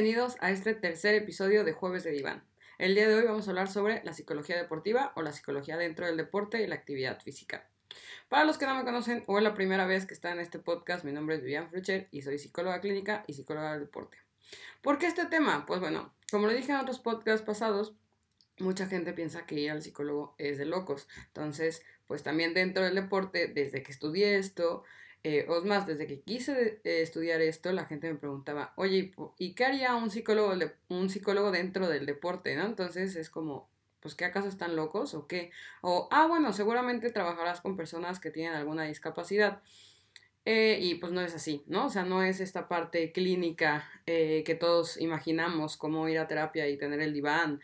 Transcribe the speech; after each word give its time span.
Bienvenidos 0.00 0.36
a 0.38 0.52
este 0.52 0.74
tercer 0.74 1.16
episodio 1.16 1.64
de 1.64 1.72
Jueves 1.72 2.04
de 2.04 2.12
Diván. 2.12 2.44
El 2.78 2.94
día 2.94 3.08
de 3.08 3.16
hoy 3.16 3.24
vamos 3.24 3.48
a 3.48 3.50
hablar 3.50 3.66
sobre 3.66 4.00
la 4.04 4.12
psicología 4.12 4.56
deportiva 4.56 5.12
o 5.16 5.22
la 5.22 5.32
psicología 5.32 5.76
dentro 5.76 6.06
del 6.06 6.16
deporte 6.16 6.62
y 6.62 6.68
la 6.68 6.76
actividad 6.76 7.20
física. 7.20 7.68
Para 8.28 8.44
los 8.44 8.58
que 8.58 8.66
no 8.66 8.76
me 8.76 8.84
conocen 8.84 9.24
o 9.26 9.38
es 9.38 9.42
la 9.42 9.54
primera 9.54 9.86
vez 9.86 10.06
que 10.06 10.14
están 10.14 10.34
en 10.34 10.38
este 10.38 10.60
podcast, 10.60 11.04
mi 11.04 11.10
nombre 11.10 11.34
es 11.34 11.42
Vivian 11.42 11.68
Frucher 11.68 12.06
y 12.12 12.22
soy 12.22 12.38
psicóloga 12.38 12.80
clínica 12.80 13.24
y 13.26 13.32
psicóloga 13.32 13.72
del 13.72 13.80
deporte. 13.80 14.18
¿Por 14.82 14.98
qué 14.98 15.08
este 15.08 15.26
tema? 15.26 15.66
Pues 15.66 15.80
bueno, 15.80 16.14
como 16.30 16.46
lo 16.46 16.52
dije 16.52 16.70
en 16.70 16.78
otros 16.78 17.00
podcasts 17.00 17.44
pasados, 17.44 17.96
mucha 18.60 18.86
gente 18.86 19.12
piensa 19.12 19.46
que 19.46 19.56
ir 19.56 19.72
al 19.72 19.82
psicólogo 19.82 20.36
es 20.38 20.58
de 20.58 20.64
locos. 20.64 21.08
Entonces, 21.26 21.82
pues 22.06 22.22
también 22.22 22.54
dentro 22.54 22.84
del 22.84 22.94
deporte, 22.94 23.48
desde 23.48 23.82
que 23.82 23.90
estudié 23.90 24.38
esto, 24.38 24.84
eh, 25.24 25.46
o 25.48 25.60
más, 25.64 25.86
desde 25.86 26.06
que 26.06 26.20
quise 26.20 26.80
eh, 26.84 27.02
estudiar 27.02 27.40
esto, 27.40 27.72
la 27.72 27.86
gente 27.86 28.10
me 28.12 28.18
preguntaba, 28.18 28.72
oye, 28.76 29.12
¿y 29.38 29.54
qué 29.54 29.64
haría 29.64 29.94
un 29.96 30.10
psicólogo, 30.10 30.54
un 30.88 31.10
psicólogo 31.10 31.50
dentro 31.50 31.88
del 31.88 32.06
deporte? 32.06 32.54
¿no? 32.56 32.66
Entonces 32.66 33.16
es 33.16 33.28
como, 33.28 33.68
pues, 34.00 34.14
¿qué 34.14 34.24
acaso 34.24 34.48
están 34.48 34.76
locos 34.76 35.14
o 35.14 35.26
qué? 35.26 35.50
O, 35.82 36.08
ah, 36.12 36.26
bueno, 36.26 36.52
seguramente 36.52 37.10
trabajarás 37.10 37.60
con 37.60 37.76
personas 37.76 38.20
que 38.20 38.30
tienen 38.30 38.54
alguna 38.54 38.84
discapacidad. 38.84 39.60
Eh, 40.44 40.78
y 40.80 40.94
pues 40.94 41.12
no 41.12 41.20
es 41.20 41.34
así, 41.34 41.62
¿no? 41.66 41.86
O 41.86 41.90
sea, 41.90 42.04
no 42.04 42.22
es 42.22 42.40
esta 42.40 42.68
parte 42.68 43.12
clínica 43.12 43.86
que 44.06 44.56
todos 44.58 44.98
imaginamos, 44.98 45.76
como 45.76 46.08
ir 46.08 46.18
a 46.18 46.26
terapia 46.26 46.66
y 46.68 46.78
tener 46.78 47.00
el 47.00 47.12
diván 47.12 47.60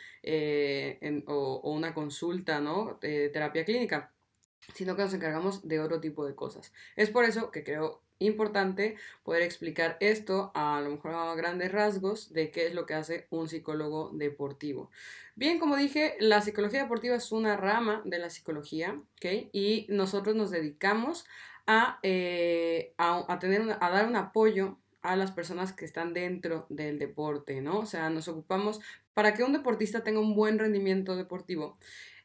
o, 1.26 1.60
o, 1.62 1.72
una 1.72 1.94
consulta, 1.94 2.60
¿no? 2.60 2.98
De 3.00 3.30
terapia 3.30 3.64
clínica 3.64 4.13
sino 4.72 4.96
que 4.96 5.02
nos 5.02 5.14
encargamos 5.14 5.66
de 5.68 5.80
otro 5.80 6.00
tipo 6.00 6.24
de 6.26 6.34
cosas. 6.34 6.72
Es 6.96 7.10
por 7.10 7.24
eso 7.24 7.50
que 7.50 7.64
creo 7.64 8.02
importante 8.18 8.96
poder 9.22 9.42
explicar 9.42 9.96
esto 10.00 10.52
a, 10.54 10.80
lo 10.80 10.90
mejor 10.90 11.12
a 11.14 11.34
grandes 11.34 11.72
rasgos 11.72 12.32
de 12.32 12.50
qué 12.50 12.66
es 12.66 12.74
lo 12.74 12.86
que 12.86 12.94
hace 12.94 13.26
un 13.30 13.48
psicólogo 13.48 14.10
deportivo. 14.12 14.90
Bien, 15.34 15.58
como 15.58 15.76
dije, 15.76 16.16
la 16.20 16.40
psicología 16.40 16.82
deportiva 16.82 17.16
es 17.16 17.32
una 17.32 17.56
rama 17.56 18.02
de 18.04 18.18
la 18.18 18.30
psicología, 18.30 19.00
¿ok? 19.16 19.50
Y 19.52 19.86
nosotros 19.88 20.36
nos 20.36 20.50
dedicamos 20.50 21.26
a, 21.66 21.98
eh, 22.02 22.94
a, 22.98 23.38
tener 23.40 23.76
a 23.80 23.90
dar 23.90 24.06
un 24.06 24.16
apoyo 24.16 24.78
a 25.02 25.16
las 25.16 25.32
personas 25.32 25.72
que 25.72 25.84
están 25.84 26.14
dentro 26.14 26.66
del 26.68 26.98
deporte, 26.98 27.60
¿no? 27.60 27.80
O 27.80 27.86
sea, 27.86 28.10
nos 28.10 28.28
ocupamos 28.28 28.80
para 29.12 29.34
que 29.34 29.44
un 29.44 29.52
deportista 29.52 30.02
tenga 30.02 30.20
un 30.20 30.34
buen 30.34 30.58
rendimiento 30.58 31.16
deportivo. 31.16 31.78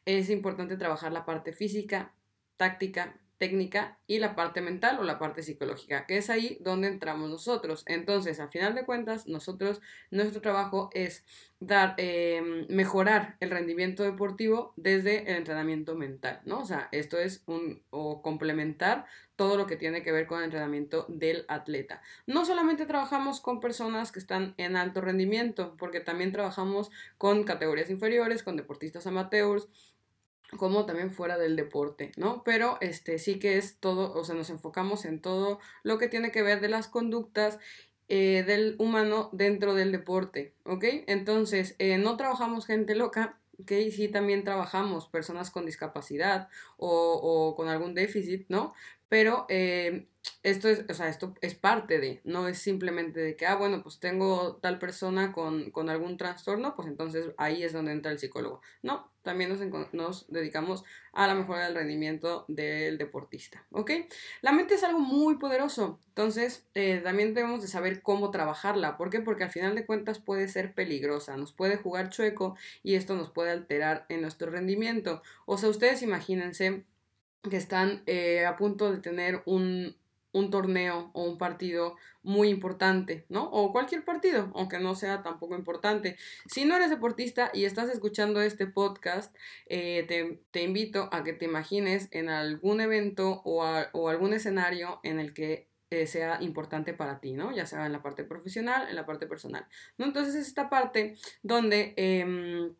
Es 0.06 0.30
importante 0.30 0.76
trabajar 0.76 1.12
la 1.12 1.26
parte 1.26 1.52
física, 1.52 2.14
táctica, 2.60 3.18
técnica 3.38 3.98
y 4.06 4.18
la 4.18 4.36
parte 4.36 4.60
mental 4.60 4.98
o 4.98 5.02
la 5.02 5.18
parte 5.18 5.42
psicológica, 5.42 6.04
que 6.04 6.18
es 6.18 6.28
ahí 6.28 6.58
donde 6.60 6.88
entramos 6.88 7.30
nosotros. 7.30 7.84
Entonces, 7.86 8.38
al 8.38 8.50
final 8.50 8.74
de 8.74 8.84
cuentas, 8.84 9.26
nosotros, 9.26 9.80
nuestro 10.10 10.42
trabajo 10.42 10.90
es 10.92 11.24
dar, 11.58 11.94
em, 11.96 12.66
mejorar 12.68 13.38
el 13.40 13.50
rendimiento 13.50 14.02
deportivo 14.02 14.74
desde 14.76 15.30
el 15.30 15.36
entrenamiento 15.36 15.94
mental, 15.94 16.42
¿no? 16.44 16.60
O 16.60 16.64
sea, 16.66 16.90
esto 16.92 17.18
es 17.18 17.42
un, 17.46 17.82
o 17.88 18.20
complementar 18.20 19.06
todo 19.36 19.56
lo 19.56 19.66
que 19.66 19.76
tiene 19.76 20.02
que 20.02 20.12
ver 20.12 20.26
con 20.26 20.40
el 20.40 20.44
entrenamiento 20.44 21.06
del 21.08 21.46
atleta. 21.48 22.02
No 22.26 22.44
solamente 22.44 22.84
trabajamos 22.84 23.40
con 23.40 23.58
personas 23.58 24.12
que 24.12 24.18
están 24.18 24.54
en 24.58 24.76
alto 24.76 25.00
rendimiento, 25.00 25.76
porque 25.78 26.00
también 26.00 26.30
trabajamos 26.30 26.90
con 27.16 27.44
categorías 27.44 27.88
inferiores, 27.88 28.42
con 28.42 28.56
deportistas 28.56 29.06
amateurs, 29.06 29.66
como 30.56 30.86
también 30.86 31.10
fuera 31.10 31.38
del 31.38 31.56
deporte, 31.56 32.12
¿no? 32.16 32.42
Pero 32.44 32.78
este 32.80 33.18
sí 33.18 33.38
que 33.38 33.56
es 33.56 33.76
todo, 33.78 34.12
o 34.14 34.24
sea, 34.24 34.34
nos 34.34 34.50
enfocamos 34.50 35.04
en 35.04 35.20
todo 35.20 35.60
lo 35.82 35.98
que 35.98 36.08
tiene 36.08 36.32
que 36.32 36.42
ver 36.42 36.60
de 36.60 36.68
las 36.68 36.88
conductas 36.88 37.58
eh, 38.08 38.42
del 38.46 38.74
humano 38.78 39.28
dentro 39.32 39.74
del 39.74 39.92
deporte, 39.92 40.52
¿ok? 40.64 40.84
Entonces, 41.06 41.76
eh, 41.78 41.98
no 41.98 42.16
trabajamos 42.16 42.66
gente 42.66 42.94
loca, 42.94 43.38
¿ok? 43.60 43.72
Sí 43.92 44.08
también 44.08 44.42
trabajamos 44.42 45.06
personas 45.06 45.50
con 45.50 45.66
discapacidad 45.66 46.48
o, 46.76 47.20
o 47.22 47.54
con 47.54 47.68
algún 47.68 47.94
déficit, 47.94 48.46
¿no? 48.48 48.74
Pero 49.10 49.44
eh, 49.48 50.06
esto 50.42 50.68
es, 50.68 50.84
o 50.88 50.94
sea, 50.94 51.08
esto 51.08 51.34
es 51.40 51.54
parte 51.54 51.98
de, 51.98 52.20
no 52.24 52.46
es 52.46 52.58
simplemente 52.58 53.20
de 53.20 53.36
que, 53.36 53.46
ah, 53.46 53.56
bueno, 53.56 53.82
pues 53.82 53.98
tengo 53.98 54.56
tal 54.56 54.78
persona 54.78 55.32
con, 55.32 55.70
con 55.72 55.90
algún 55.90 56.16
trastorno, 56.16 56.76
pues 56.76 56.88
entonces 56.88 57.32
ahí 57.36 57.62
es 57.64 57.72
donde 57.72 57.92
entra 57.92 58.12
el 58.12 58.18
psicólogo. 58.18 58.62
No, 58.82 59.10
también 59.22 59.50
nos, 59.50 59.92
nos, 59.92 60.30
dedicamos 60.30 60.84
a 61.12 61.26
la 61.26 61.34
mejora 61.34 61.66
del 61.66 61.74
rendimiento 61.74 62.44
del 62.48 62.98
deportista, 62.98 63.66
¿ok? 63.72 63.90
La 64.42 64.52
mente 64.52 64.74
es 64.74 64.84
algo 64.84 65.00
muy 65.00 65.38
poderoso, 65.38 65.98
entonces 66.08 66.66
eh, 66.74 67.00
también 67.02 67.34
debemos 67.34 67.60
de 67.60 67.68
saber 67.68 68.00
cómo 68.00 68.30
trabajarla. 68.30 68.96
¿Por 68.96 69.10
qué? 69.10 69.20
Porque 69.20 69.44
al 69.44 69.50
final 69.50 69.74
de 69.74 69.84
cuentas 69.84 70.20
puede 70.20 70.48
ser 70.48 70.74
peligrosa, 70.74 71.36
nos 71.36 71.52
puede 71.52 71.76
jugar 71.76 72.10
chueco 72.10 72.56
y 72.82 72.94
esto 72.94 73.16
nos 73.16 73.30
puede 73.30 73.50
alterar 73.50 74.06
en 74.08 74.22
nuestro 74.22 74.50
rendimiento. 74.50 75.22
O 75.44 75.58
sea, 75.58 75.68
ustedes 75.68 76.02
imagínense 76.02 76.84
que 77.48 77.56
están 77.56 78.02
eh, 78.06 78.44
a 78.44 78.56
punto 78.56 78.92
de 78.92 78.98
tener 78.98 79.42
un, 79.46 79.96
un 80.32 80.50
torneo 80.50 81.10
o 81.14 81.24
un 81.24 81.38
partido 81.38 81.96
muy 82.22 82.48
importante, 82.48 83.24
¿no? 83.28 83.44
O 83.50 83.72
cualquier 83.72 84.04
partido, 84.04 84.50
aunque 84.54 84.78
no 84.78 84.94
sea 84.94 85.22
tampoco 85.22 85.56
importante. 85.56 86.16
Si 86.46 86.64
no 86.64 86.76
eres 86.76 86.90
deportista 86.90 87.50
y 87.54 87.64
estás 87.64 87.88
escuchando 87.88 88.42
este 88.42 88.66
podcast, 88.66 89.34
eh, 89.66 90.04
te, 90.06 90.42
te, 90.50 90.62
invito 90.62 91.08
a 91.12 91.24
que 91.24 91.32
te 91.32 91.46
imagines 91.46 92.08
en 92.10 92.28
algún 92.28 92.80
evento 92.80 93.40
o, 93.44 93.64
o 93.92 94.08
algún 94.08 94.34
escenario 94.34 95.00
en 95.02 95.18
el 95.18 95.32
que 95.32 95.66
eh, 95.90 96.06
sea 96.06 96.38
importante 96.42 96.92
para 96.92 97.20
ti, 97.20 97.32
¿no? 97.32 97.52
Ya 97.52 97.66
sea 97.66 97.86
en 97.86 97.92
la 97.92 98.02
parte 98.02 98.22
profesional, 98.22 98.88
en 98.88 98.96
la 98.96 99.06
parte 99.06 99.26
personal. 99.26 99.66
Entonces 99.98 100.34
es 100.34 100.46
esta 100.46 100.68
parte 100.70 101.16
donde... 101.42 101.94
Eh, 101.96 102.70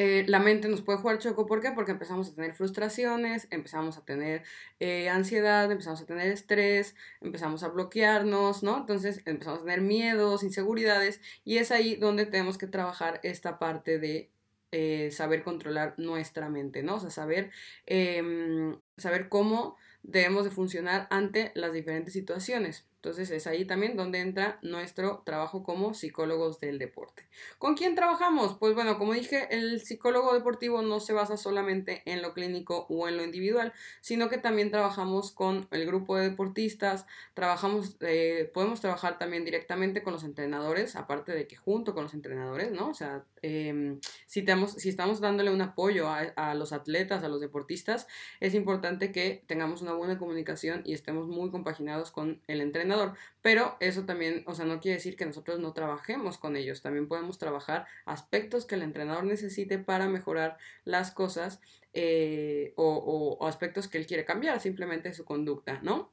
eh, 0.00 0.24
la 0.28 0.38
mente 0.38 0.68
nos 0.68 0.80
puede 0.80 1.00
jugar 1.00 1.18
choco. 1.18 1.46
¿Por 1.46 1.60
qué? 1.60 1.72
Porque 1.72 1.90
empezamos 1.90 2.28
a 2.28 2.34
tener 2.36 2.54
frustraciones, 2.54 3.48
empezamos 3.50 3.98
a 3.98 4.04
tener 4.04 4.44
eh, 4.78 5.08
ansiedad, 5.08 5.68
empezamos 5.72 6.00
a 6.00 6.06
tener 6.06 6.28
estrés, 6.28 6.94
empezamos 7.20 7.64
a 7.64 7.68
bloquearnos, 7.68 8.62
¿no? 8.62 8.76
Entonces 8.78 9.22
empezamos 9.26 9.60
a 9.60 9.64
tener 9.64 9.80
miedos, 9.80 10.44
inseguridades 10.44 11.20
y 11.44 11.56
es 11.58 11.72
ahí 11.72 11.96
donde 11.96 12.26
tenemos 12.26 12.58
que 12.58 12.68
trabajar 12.68 13.18
esta 13.24 13.58
parte 13.58 13.98
de 13.98 14.30
eh, 14.70 15.10
saber 15.10 15.42
controlar 15.42 15.94
nuestra 15.98 16.48
mente, 16.48 16.84
¿no? 16.84 16.96
O 16.96 17.00
sea, 17.00 17.10
saber, 17.10 17.50
em, 17.86 18.78
saber 18.98 19.28
cómo 19.28 19.76
debemos 20.04 20.44
de 20.44 20.50
funcionar 20.52 21.08
ante 21.10 21.50
las 21.56 21.72
diferentes 21.72 22.12
situaciones. 22.12 22.87
Entonces 23.08 23.30
es 23.30 23.46
ahí 23.46 23.64
también 23.64 23.96
donde 23.96 24.20
entra 24.20 24.58
nuestro 24.60 25.22
trabajo 25.24 25.62
como 25.62 25.94
psicólogos 25.94 26.60
del 26.60 26.78
deporte. 26.78 27.26
¿Con 27.56 27.74
quién 27.74 27.94
trabajamos? 27.94 28.58
Pues 28.58 28.74
bueno, 28.74 28.98
como 28.98 29.14
dije, 29.14 29.48
el 29.50 29.80
psicólogo 29.80 30.34
deportivo 30.34 30.82
no 30.82 31.00
se 31.00 31.14
basa 31.14 31.38
solamente 31.38 32.02
en 32.04 32.20
lo 32.20 32.34
clínico 32.34 32.84
o 32.90 33.08
en 33.08 33.16
lo 33.16 33.24
individual, 33.24 33.72
sino 34.02 34.28
que 34.28 34.36
también 34.36 34.70
trabajamos 34.70 35.32
con 35.32 35.66
el 35.70 35.86
grupo 35.86 36.18
de 36.18 36.28
deportistas, 36.28 37.06
trabajamos, 37.32 37.96
eh, 38.00 38.50
podemos 38.52 38.82
trabajar 38.82 39.18
también 39.18 39.46
directamente 39.46 40.02
con 40.02 40.12
los 40.12 40.22
entrenadores, 40.22 40.94
aparte 40.94 41.32
de 41.32 41.46
que 41.46 41.56
junto 41.56 41.94
con 41.94 42.02
los 42.02 42.12
entrenadores, 42.12 42.72
¿no? 42.72 42.90
O 42.90 42.94
sea, 42.94 43.24
em, 43.42 44.00
si, 44.26 44.42
tenemos, 44.42 44.72
si 44.72 44.88
estamos 44.88 45.20
dándole 45.20 45.50
un 45.50 45.60
apoyo 45.60 46.08
a, 46.08 46.54
los 46.54 46.72
atletas, 46.72 47.22
a 47.22 47.28
los 47.28 47.40
deportistas, 47.40 48.06
es 48.40 48.54
importante 48.54 49.12
que 49.12 49.44
tengamos 49.46 49.82
una 49.82 49.92
buena 49.92 50.18
comunicación 50.18 50.82
y 50.84 50.92
estemos 50.92 51.28
muy 51.28 51.50
compaginados 51.50 52.10
con 52.10 52.42
el 52.46 52.60
entrenador 52.60 53.14
pero 53.42 53.76
eso 53.80 54.04
también, 54.04 54.42
o 54.46 54.54
sea, 54.54 54.64
no 54.64 54.80
quiere 54.80 54.96
decir 54.96 55.16
que 55.16 55.24
nosotros 55.24 55.58
no 55.60 55.72
trabajemos 55.72 56.38
con 56.38 56.56
ellos, 56.56 56.82
también 56.82 57.08
podemos 57.08 57.38
trabajar 57.38 57.86
aspectos 58.04 58.66
que 58.66 58.74
el 58.74 58.82
entrenador 58.82 59.24
necesite 59.24 59.78
para 59.78 60.08
mejorar 60.08 60.58
las 60.84 61.12
cosas 61.12 61.60
eh, 61.94 62.72
o, 62.76 63.38
aspectos 63.46 63.88
que 63.88 63.98
él 63.98 64.06
quiere 64.06 64.24
cambiar, 64.24 64.60
simplemente 64.60 65.14
su 65.14 65.24
conducta, 65.24 65.80
¿no? 65.82 66.12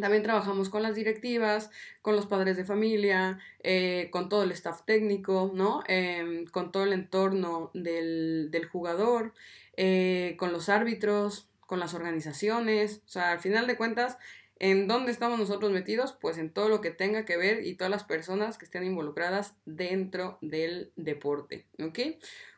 También 0.00 0.22
trabajamos 0.22 0.70
con 0.70 0.82
las 0.82 0.94
directivas, 0.94 1.70
con 2.00 2.16
los 2.16 2.26
padres 2.26 2.56
de 2.56 2.64
familia, 2.64 3.38
eh, 3.62 4.08
con 4.10 4.28
todo 4.28 4.42
el 4.42 4.52
staff 4.52 4.82
técnico, 4.86 5.50
¿no? 5.54 5.82
Em, 5.86 6.46
con 6.46 6.72
todo 6.72 6.84
el 6.84 6.92
entorno 6.94 7.70
del, 7.74 8.48
del 8.50 8.66
jugador, 8.66 9.34
eh, 9.76 10.34
con 10.38 10.52
los 10.52 10.68
árbitros, 10.68 11.48
con 11.66 11.78
las 11.78 11.94
organizaciones. 11.94 13.02
O 13.06 13.08
sea, 13.08 13.32
al 13.32 13.40
final 13.40 13.66
de 13.66 13.76
cuentas, 13.76 14.18
¿En 14.62 14.86
dónde 14.86 15.10
estamos 15.10 15.40
nosotros 15.40 15.72
metidos? 15.72 16.12
Pues 16.12 16.38
en 16.38 16.48
todo 16.48 16.68
lo 16.68 16.80
que 16.80 16.92
tenga 16.92 17.24
que 17.24 17.36
ver 17.36 17.66
y 17.66 17.74
todas 17.74 17.90
las 17.90 18.04
personas 18.04 18.58
que 18.58 18.64
estén 18.64 18.84
involucradas 18.84 19.56
dentro 19.64 20.38
del 20.40 20.92
deporte, 20.94 21.66
¿ok? 21.82 21.98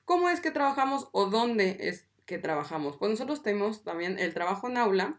¿Cómo 0.04 0.28
es 0.28 0.42
que 0.42 0.50
trabajamos 0.50 1.08
o 1.12 1.30
dónde 1.30 1.78
es 1.80 2.04
que 2.26 2.37
trabajamos? 2.37 2.98
Pues 2.98 3.10
nosotros 3.10 3.42
tenemos 3.42 3.84
también 3.84 4.19
el 4.19 4.34
trabajo 4.34 4.69
en 4.69 4.76
aula. 4.76 5.19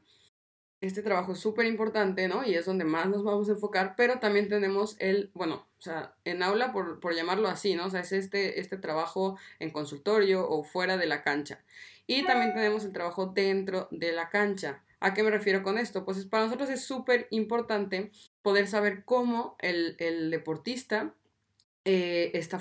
Este 0.82 1.02
trabajo 1.02 1.34
es 1.34 1.40
súper 1.40 1.66
importante, 1.66 2.28
¿no? 2.28 2.46
Y 2.46 2.56
es 2.56 2.66
donde 2.66 2.86
más 2.86 3.08
nos 3.08 3.24
vamos 3.24 3.50
a 3.50 3.54
enfocar, 3.54 3.96
pero 3.96 4.20
también 4.20 4.50
tenemos 4.50 4.96
el, 5.00 5.32
bueno, 5.34 5.66
o 5.80 5.82
sea, 5.82 6.14
en 6.26 6.44
aula 6.44 6.72
por, 6.72 7.00
por 7.00 7.16
llamarlo 7.16 7.48
así, 7.48 7.76
¿no? 7.76 7.86
O 7.86 7.90
sea, 7.90 8.02
es 8.02 8.12
este, 8.12 8.60
este 8.60 8.78
trabajo 8.78 9.38
en 9.60 9.72
consultorio 9.72 10.48
o 10.48 10.64
fuera 10.64 10.98
de 10.98 11.08
la 11.08 11.24
cancha. 11.24 11.64
Y 12.08 12.24
también 12.24 12.54
tenemos 12.54 12.86
el 12.86 12.92
trabajo 12.92 13.28
dentro 13.28 13.88
de 13.92 14.12
la 14.12 14.30
cancha. 14.30 14.84
¿A 15.00 15.14
qué 15.14 15.24
me 15.24 15.30
refiero 15.30 15.64
con 15.64 15.78
esto? 15.78 16.06
Pues 16.06 16.24
para 16.26 16.46
nosotros 16.46 16.70
es 16.70 16.84
súper 16.84 17.28
importante 17.30 18.12
poder 18.42 18.68
saber 18.68 19.04
cómo 19.06 19.56
el, 19.60 19.98
deportista 20.32 21.14
eh, 21.86 22.32
está, 22.34 22.60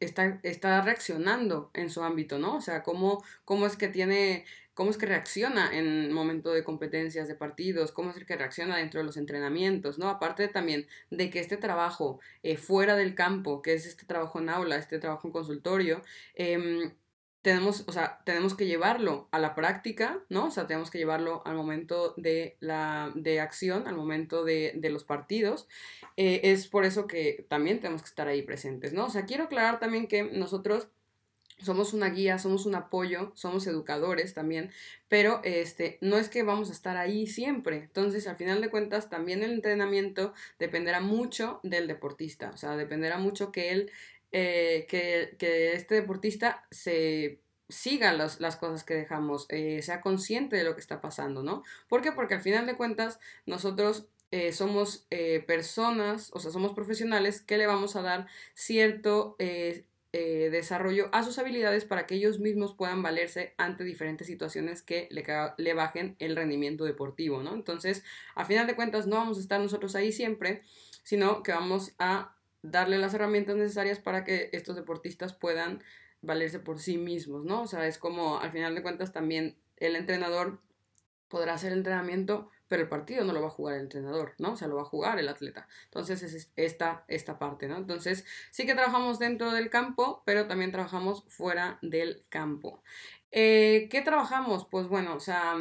está, 0.00 0.38
está, 0.42 0.82
reaccionando 0.82 1.70
en 1.74 1.88
su 1.90 2.02
ámbito, 2.02 2.38
¿no? 2.38 2.56
O 2.56 2.60
sea, 2.60 2.82
cómo, 2.82 3.24
cómo 3.46 3.66
es 3.66 3.76
que 3.76 3.88
tiene, 3.88 4.44
cómo 4.74 4.90
es 4.90 4.98
que 4.98 5.06
reacciona 5.06 5.76
en 5.76 6.12
momento 6.12 6.52
de 6.52 6.62
competencias 6.62 7.26
de 7.26 7.34
partidos, 7.34 7.90
cómo 7.92 8.10
es 8.10 8.22
que 8.24 8.36
reacciona 8.36 8.76
dentro 8.76 9.00
de 9.00 9.06
los 9.06 9.16
entrenamientos, 9.16 9.98
¿no? 9.98 10.10
Aparte 10.10 10.48
también 10.48 10.86
de 11.10 11.30
que 11.30 11.40
este 11.40 11.56
trabajo 11.56 12.20
eh, 12.42 12.58
fuera 12.58 12.96
del 12.96 13.14
campo, 13.14 13.62
que 13.62 13.74
es 13.74 13.86
este 13.86 14.04
trabajo 14.04 14.40
en 14.40 14.50
aula, 14.50 14.76
este 14.76 14.98
trabajo 14.98 15.26
en 15.26 15.32
consultorio, 15.32 16.02
eh, 16.34 16.92
tenemos, 17.46 17.84
o 17.86 17.92
sea, 17.92 18.18
tenemos 18.24 18.56
que 18.56 18.66
llevarlo 18.66 19.28
a 19.30 19.38
la 19.38 19.54
práctica, 19.54 20.18
¿no? 20.28 20.46
O 20.46 20.50
sea, 20.50 20.66
tenemos 20.66 20.90
que 20.90 20.98
llevarlo 20.98 21.42
al 21.46 21.54
momento 21.54 22.12
de 22.16 22.56
la 22.58 23.12
de 23.14 23.38
acción, 23.38 23.86
al 23.86 23.94
momento 23.94 24.42
de, 24.42 24.72
de 24.74 24.90
los 24.90 25.04
partidos. 25.04 25.68
Eh, 26.16 26.40
es 26.42 26.66
por 26.66 26.84
eso 26.84 27.06
que 27.06 27.46
también 27.48 27.78
tenemos 27.78 28.02
que 28.02 28.08
estar 28.08 28.26
ahí 28.26 28.42
presentes, 28.42 28.94
¿no? 28.94 29.04
O 29.04 29.10
sea, 29.10 29.26
quiero 29.26 29.44
aclarar 29.44 29.78
también 29.78 30.08
que 30.08 30.24
nosotros 30.24 30.88
somos 31.62 31.94
una 31.94 32.10
guía, 32.10 32.40
somos 32.40 32.66
un 32.66 32.74
apoyo, 32.74 33.30
somos 33.34 33.66
educadores 33.68 34.34
también, 34.34 34.72
pero 35.08 35.40
este, 35.44 35.98
no 36.00 36.18
es 36.18 36.28
que 36.28 36.42
vamos 36.42 36.68
a 36.68 36.72
estar 36.72 36.96
ahí 36.96 37.28
siempre. 37.28 37.76
Entonces, 37.76 38.26
al 38.26 38.34
final 38.34 38.60
de 38.60 38.70
cuentas, 38.70 39.08
también 39.08 39.44
el 39.44 39.52
entrenamiento 39.52 40.34
dependerá 40.58 41.00
mucho 41.00 41.60
del 41.62 41.86
deportista, 41.86 42.50
o 42.50 42.56
sea, 42.56 42.76
dependerá 42.76 43.18
mucho 43.18 43.52
que 43.52 43.70
él 43.70 43.90
eh, 44.38 44.84
que, 44.86 45.72
este 45.72 45.94
deportista 45.94 46.66
se 46.70 47.40
siga 47.70 48.12
las 48.12 48.56
cosas 48.56 48.84
que 48.84 48.92
dejamos, 48.92 49.46
eh, 49.48 49.80
sea 49.80 50.02
consciente 50.02 50.56
de 50.56 50.64
lo 50.64 50.74
que 50.74 50.82
está 50.82 51.00
pasando, 51.00 51.42
¿no? 51.42 51.62
¿Por 51.88 52.02
qué? 52.02 52.12
Porque 52.12 52.34
al 52.34 52.42
final 52.42 52.66
de 52.66 52.76
cuentas 52.76 53.18
nosotros 53.46 54.08
eh, 54.32 54.52
somos 54.52 55.06
personas, 55.46 56.30
o 56.34 56.40
sea, 56.40 56.50
somos 56.50 56.74
profesionales 56.74 57.40
que 57.40 57.56
le 57.56 57.66
vamos 57.66 57.96
a 57.96 58.02
dar 58.02 58.26
cierto 58.52 59.36
desarrollo 59.38 61.08
a 61.12 61.22
sus 61.22 61.38
habilidades 61.38 61.86
para 61.86 62.06
que 62.06 62.16
ellos 62.16 62.38
mismos 62.38 62.74
puedan 62.74 63.02
valerse 63.02 63.54
ante 63.56 63.84
diferentes 63.84 64.26
situaciones 64.26 64.82
que 64.82 65.08
le, 65.10 65.24
le 65.56 65.72
bajen 65.72 66.14
el 66.18 66.36
rendimiento 66.36 66.84
deportivo, 66.84 67.42
¿no? 67.42 67.54
Entonces, 67.54 68.04
al 68.34 68.44
final 68.44 68.66
de 68.66 68.76
cuentas, 68.76 69.06
no 69.06 69.16
vamos 69.16 69.38
a 69.38 69.40
estar 69.40 69.60
nosotros 69.60 69.94
ahí 69.94 70.12
siempre, 70.12 70.62
sino 71.04 71.42
que 71.42 71.52
vamos 71.52 71.94
a 71.98 72.35
darle 72.62 72.98
las 72.98 73.14
herramientas 73.14 73.56
necesarias 73.56 73.98
para 73.98 74.24
que 74.24 74.50
estos 74.52 74.76
deportistas 74.76 75.32
puedan 75.32 75.82
valerse 76.22 76.58
por 76.58 76.78
sí 76.78 76.98
mismos, 76.98 77.44
¿no? 77.44 77.62
O 77.62 77.66
sea, 77.66 77.86
es 77.86 77.98
como 77.98 78.38
al 78.40 78.52
final 78.52 78.74
de 78.74 78.82
cuentas 78.82 79.12
también 79.12 79.56
el 79.76 79.96
entrenador 79.96 80.60
podrá 81.28 81.54
hacer 81.54 81.72
entrenamiento, 81.72 82.50
pero 82.68 82.82
el 82.82 82.88
partido 82.88 83.24
no 83.24 83.32
lo 83.32 83.40
va 83.40 83.48
a 83.48 83.50
jugar 83.50 83.74
el 83.74 83.82
entrenador, 83.82 84.34
¿no? 84.38 84.52
O 84.52 84.56
sea, 84.56 84.68
lo 84.68 84.76
va 84.76 84.82
a 84.82 84.86
jugar 84.86 85.18
el 85.18 85.28
atleta. 85.28 85.68
Entonces 85.84 86.22
es 86.22 86.50
esta, 86.56 87.04
esta 87.08 87.38
parte, 87.38 87.68
¿no? 87.68 87.76
Entonces 87.76 88.24
sí 88.50 88.66
que 88.66 88.74
trabajamos 88.74 89.18
dentro 89.18 89.52
del 89.52 89.70
campo, 89.70 90.22
pero 90.24 90.46
también 90.46 90.72
trabajamos 90.72 91.24
fuera 91.28 91.78
del 91.82 92.24
campo. 92.28 92.82
Eh, 93.30 93.88
¿Qué 93.90 94.02
trabajamos? 94.02 94.66
Pues 94.66 94.88
bueno, 94.88 95.14
o 95.14 95.20
sea, 95.20 95.56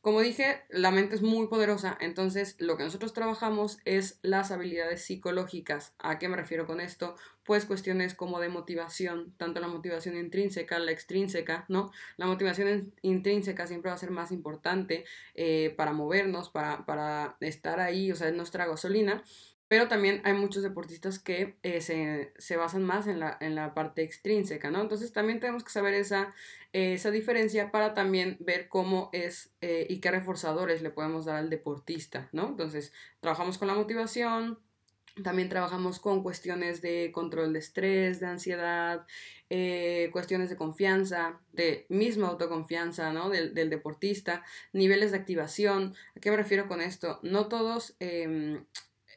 como 0.00 0.22
dije, 0.22 0.62
la 0.70 0.90
mente 0.90 1.14
es 1.14 1.20
muy 1.22 1.48
poderosa, 1.48 1.96
entonces 2.00 2.56
lo 2.58 2.78
que 2.78 2.84
nosotros 2.84 3.12
trabajamos 3.12 3.78
es 3.84 4.18
las 4.22 4.50
habilidades 4.50 5.04
psicológicas. 5.04 5.94
¿A 5.98 6.18
qué 6.18 6.28
me 6.28 6.38
refiero 6.38 6.66
con 6.66 6.80
esto? 6.80 7.16
Pues 7.44 7.66
cuestiones 7.66 8.14
como 8.14 8.40
de 8.40 8.48
motivación, 8.48 9.34
tanto 9.36 9.60
la 9.60 9.68
motivación 9.68 10.16
intrínseca, 10.16 10.78
la 10.78 10.92
extrínseca, 10.92 11.66
¿no? 11.68 11.90
La 12.16 12.26
motivación 12.26 12.94
intrínseca 13.02 13.66
siempre 13.66 13.90
va 13.90 13.96
a 13.96 13.98
ser 13.98 14.10
más 14.10 14.32
importante 14.32 15.04
eh, 15.34 15.74
para 15.76 15.92
movernos, 15.92 16.48
para, 16.48 16.86
para 16.86 17.36
estar 17.40 17.78
ahí, 17.78 18.10
o 18.10 18.16
sea, 18.16 18.28
es 18.28 18.34
nuestra 18.34 18.66
gasolina 18.66 19.22
pero 19.70 19.86
también 19.86 20.20
hay 20.24 20.32
muchos 20.32 20.64
deportistas 20.64 21.20
que 21.20 21.54
eh, 21.62 21.80
se, 21.80 22.56
basan 22.56 22.82
más 22.82 23.06
en 23.06 23.20
la, 23.20 23.36
en 23.40 23.54
la 23.54 23.72
parte 23.72 24.02
extrínseca, 24.02 24.68
¿no? 24.68 24.80
Entonces 24.80 25.12
también 25.12 25.38
tenemos 25.38 25.62
que 25.62 25.70
saber 25.70 25.94
esa, 25.94 26.34
esa 26.72 27.12
diferencia 27.12 27.70
para 27.70 27.94
también 27.94 28.36
ver 28.40 28.68
cómo 28.68 29.10
es 29.12 29.52
eh, 29.60 29.86
y 29.88 30.00
qué 30.00 30.10
reforzadores 30.10 30.82
le 30.82 30.90
podemos 30.90 31.26
dar 31.26 31.36
al 31.36 31.50
deportista, 31.50 32.28
¿no? 32.32 32.48
Entonces 32.48 32.92
trabajamos 33.20 33.58
con 33.58 33.68
la 33.68 33.74
motivación, 33.74 34.58
también 35.22 35.48
trabajamos 35.48 36.00
con 36.00 36.24
cuestiones 36.24 36.82
de 36.82 37.12
control 37.12 37.52
de 37.52 37.60
estrés, 37.60 38.18
de 38.18 38.26
ansiedad, 38.26 39.06
eh, 39.50 40.08
cuestiones 40.10 40.50
de 40.50 40.56
confianza, 40.56 41.38
de 41.52 41.86
misma 41.88 42.26
autoconfianza, 42.26 43.12
¿no? 43.12 43.30
Del, 43.30 43.54
del, 43.54 43.70
deportista, 43.70 44.42
niveles 44.72 45.12
de 45.12 45.18
activación. 45.18 45.94
¿A 46.16 46.18
qué 46.18 46.32
me 46.32 46.38
refiero 46.38 46.66
con 46.66 46.80
esto? 46.80 47.20
No 47.22 47.46
todos 47.46 47.94
em, 48.00 48.64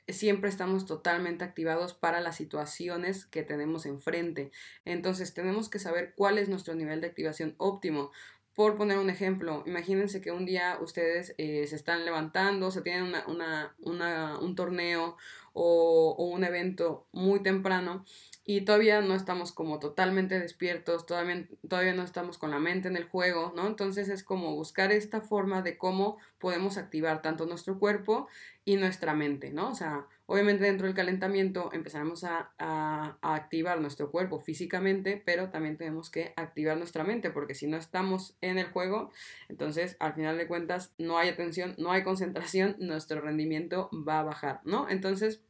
siempre 0.07 0.50
estamos 0.50 0.85
totalmente 0.85 1.44
activados 1.44 1.94
para 1.94 2.19
las 2.19 2.35
situaciones 2.35 3.25
que 3.25 3.44
tenemos 3.44 3.85
enfrente. 3.85 4.51
Entonces 4.85 5.33
tenemos 5.33 5.69
que 5.69 5.79
saber 5.79 6.13
cuál 6.15 6.38
es 6.38 6.50
nuestro 6.50 6.75
nivel 6.75 7.01
de 7.01 7.07
activación 7.07 7.55
óptimo. 7.57 8.11
Por 8.53 8.77
poner 8.77 9.00
un 9.00 9.09
ejemplo, 9.09 9.63
imagínense 9.65 10.21
que 10.21 10.31
un 10.31 10.45
día 10.45 10.77
ustedes 10.79 11.33
eh, 11.38 11.65
se 11.67 11.75
están 11.75 12.05
levantando, 12.05 12.69
se 12.69 12.81
tienen 12.81 13.13
una, 13.27 13.75
una, 13.79 14.39
un 14.39 14.55
torneo 14.55 15.17
o 15.53 16.15
un 16.31 16.44
evento 16.44 17.07
muy 17.11 17.41
temprano 17.41 18.05
y 18.45 18.62
todavía 18.62 19.01
no 19.01 19.16
estamos 19.16 19.54
como 19.54 19.80
totalmente 19.80 20.40
despiertos, 20.40 21.06
todavía, 21.06 21.48
todavía 21.68 21.94
no 21.94 22.04
estamos 22.04 22.38
con 22.38 22.51
la 22.51 22.60
mente 22.60 22.90
en 22.90 22.98
el 22.98 23.06
juego, 23.06 23.54
¿no? 23.56 23.68
Entonces 23.68 24.10
es 24.10 24.24
como 24.24 24.54
buscar 24.54 24.92
esta 24.92 25.22
forma 25.22 25.62
de 25.62 25.78
cómo 25.78 26.18
podemos 26.40 26.78
activar 26.78 27.22
tanto 27.22 27.45
nuestro 27.45 27.80
cuerpo 27.80 28.28
y 28.66 28.75
nuestra 28.75 29.13
mente, 29.13 29.51
¿no? 29.51 29.69
O 29.69 29.75
sea, 29.75 30.07
obviamente 30.25 30.66
dentro 30.66 30.88
del 30.88 30.95
calentamiento 30.95 31.69
empezaremos 31.72 32.25
a, 32.25 32.51
a, 32.57 33.18
activar 33.22 33.80
nuestro 33.80 34.12
cuerpo 34.12 34.40
físicamente, 34.40 35.22
pero 35.25 35.50
también 35.50 35.78
tenemos 35.78 36.10
que 36.10 36.34
activar 36.36 36.78
nuestra 36.78 37.06
mente, 37.06 37.30
porque 37.30 37.56
si 37.56 37.68
no 37.68 37.78
estamos 37.78 38.36
en 38.42 38.57
el 38.57 38.66
juego, 38.66 39.12
entonces 39.48 39.96
al 40.00 40.16
final 40.16 40.38
de 40.38 40.48
cuentas 40.48 40.94
no 40.98 41.18
hay 41.18 41.30
atención, 41.30 41.75
no 41.78 41.94
hay 41.94 42.04
concentración, 42.04 42.75
nuestro 42.80 43.22
rendimiento 43.22 43.89
va 43.94 44.19
a 44.19 44.24
bajar, 44.24 44.60
¿no? 44.66 44.89
Entonces, 44.89 45.42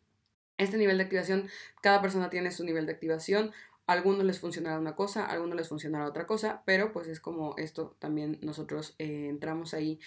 este 0.57 0.77
nivel 0.77 0.97
de 0.97 1.03
activación, 1.03 1.49
cada 1.81 2.01
persona 2.01 2.29
tiene 2.29 2.51
su 2.51 2.63
nivel 2.63 2.85
de 2.85 2.93
activación. 2.93 3.51
A 3.85 3.93
algunos 3.93 4.23
les 4.23 4.39
funcionará 4.39 4.79
una 4.79 4.95
cosa, 4.95 5.25
a 5.25 5.31
algunos 5.31 5.57
les 5.57 5.67
funcionará 5.67 6.07
otra 6.07 6.25
cosa, 6.25 6.63
pero 6.65 6.93
pues 6.93 7.09
es 7.09 7.19
como 7.19 7.53
esto 7.57 7.97
también 7.99 8.39
nosotros 8.41 8.95
eh, 8.97 9.27
entramos 9.27 9.73
ahí, 9.73 9.99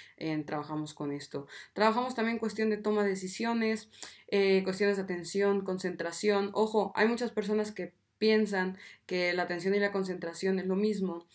trabajamos 0.46 0.94
con 0.94 1.12
esto. 1.12 1.46
Trabajamos 1.74 2.14
también 2.14 2.38
cuestión 2.38 2.70
de 2.70 2.78
toma 2.78 3.02
de 3.02 3.10
decisiones, 3.10 3.90
eh, 4.28 4.62
cuestiones 4.64 4.96
de 4.96 5.02
atención, 5.02 5.62
concentración. 5.62 6.50
Ojo, 6.54 6.92
hay 6.94 7.06
muchas 7.06 7.32
personas 7.32 7.70
que 7.70 7.92
piensan 8.18 8.78
que 9.04 9.32
la 9.34 9.42
atención 9.42 9.74
y 9.74 9.78
la 9.78 9.92
concentración 9.92 10.58
es 10.58 10.66
lo 10.66 10.76
mismo. 10.76 11.26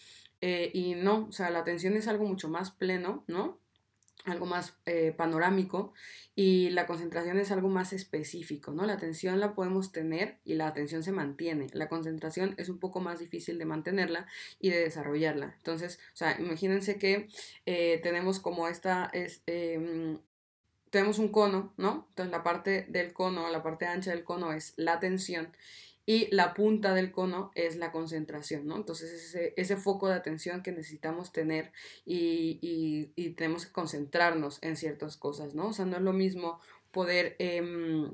Eh, 0.41 0.71
y 0.73 0.95
no, 0.95 1.27
o 1.27 1.31
sea, 1.31 1.51
la 1.51 1.59
atención 1.59 1.95
es 1.95 2.07
algo 2.07 2.25
mucho 2.25 2.49
más 2.49 2.71
pleno, 2.71 3.23
¿no? 3.27 3.59
Algo 4.25 4.45
más 4.45 4.75
eh, 4.85 5.13
panorámico 5.15 5.93
y 6.35 6.69
la 6.69 6.85
concentración 6.85 7.39
es 7.39 7.51
algo 7.51 7.69
más 7.69 7.93
específico, 7.93 8.71
¿no? 8.71 8.85
La 8.85 8.93
atención 8.93 9.39
la 9.39 9.53
podemos 9.53 9.91
tener 9.91 10.37
y 10.45 10.55
la 10.55 10.67
atención 10.67 11.03
se 11.03 11.11
mantiene. 11.11 11.67
La 11.73 11.89
concentración 11.89 12.53
es 12.57 12.69
un 12.69 12.79
poco 12.79 12.99
más 12.99 13.19
difícil 13.19 13.57
de 13.57 13.65
mantenerla 13.65 14.27
y 14.59 14.69
de 14.69 14.79
desarrollarla. 14.79 15.53
Entonces, 15.57 15.99
o 16.13 16.17
sea, 16.17 16.39
imagínense 16.39 16.97
que 16.97 17.27
eh, 17.65 17.99
tenemos 18.03 18.39
como 18.39 18.67
esta, 18.67 19.09
es, 19.13 19.41
em, 19.47 20.19
tenemos 20.89 21.19
un 21.19 21.29
cono, 21.29 21.73
¿no? 21.77 22.05
Entonces 22.09 22.31
la 22.31 22.43
parte 22.43 22.85
del 22.89 23.13
cono, 23.13 23.49
la 23.49 23.63
parte 23.63 23.85
ancha 23.85 24.11
del 24.11 24.23
cono 24.23 24.53
es 24.53 24.73
la 24.77 24.93
atención 24.93 25.51
y 26.11 26.27
la 26.29 26.53
punta 26.53 26.93
del 26.93 27.09
cono 27.09 27.51
es 27.55 27.77
la 27.77 27.93
concentración, 27.93 28.67
¿no? 28.67 28.75
Entonces 28.75 29.13
ese, 29.13 29.53
ese 29.55 29.77
foco 29.77 30.09
de 30.09 30.15
atención 30.15 30.61
que 30.61 30.73
necesitamos 30.73 31.31
tener 31.31 31.71
y, 32.03 32.59
y, 33.15 33.29
tenemos 33.29 33.65
que 33.65 33.71
concentrarnos 33.71 34.59
en 34.61 34.75
ciertas 34.75 35.15
cosas, 35.15 35.55
¿no? 35.55 35.67
O 35.67 35.73
sea, 35.73 35.85
no 35.85 35.95
es 35.95 36.03
lo 36.03 36.11
mismo 36.11 36.59
poder... 36.91 37.37
Em, 37.39 38.13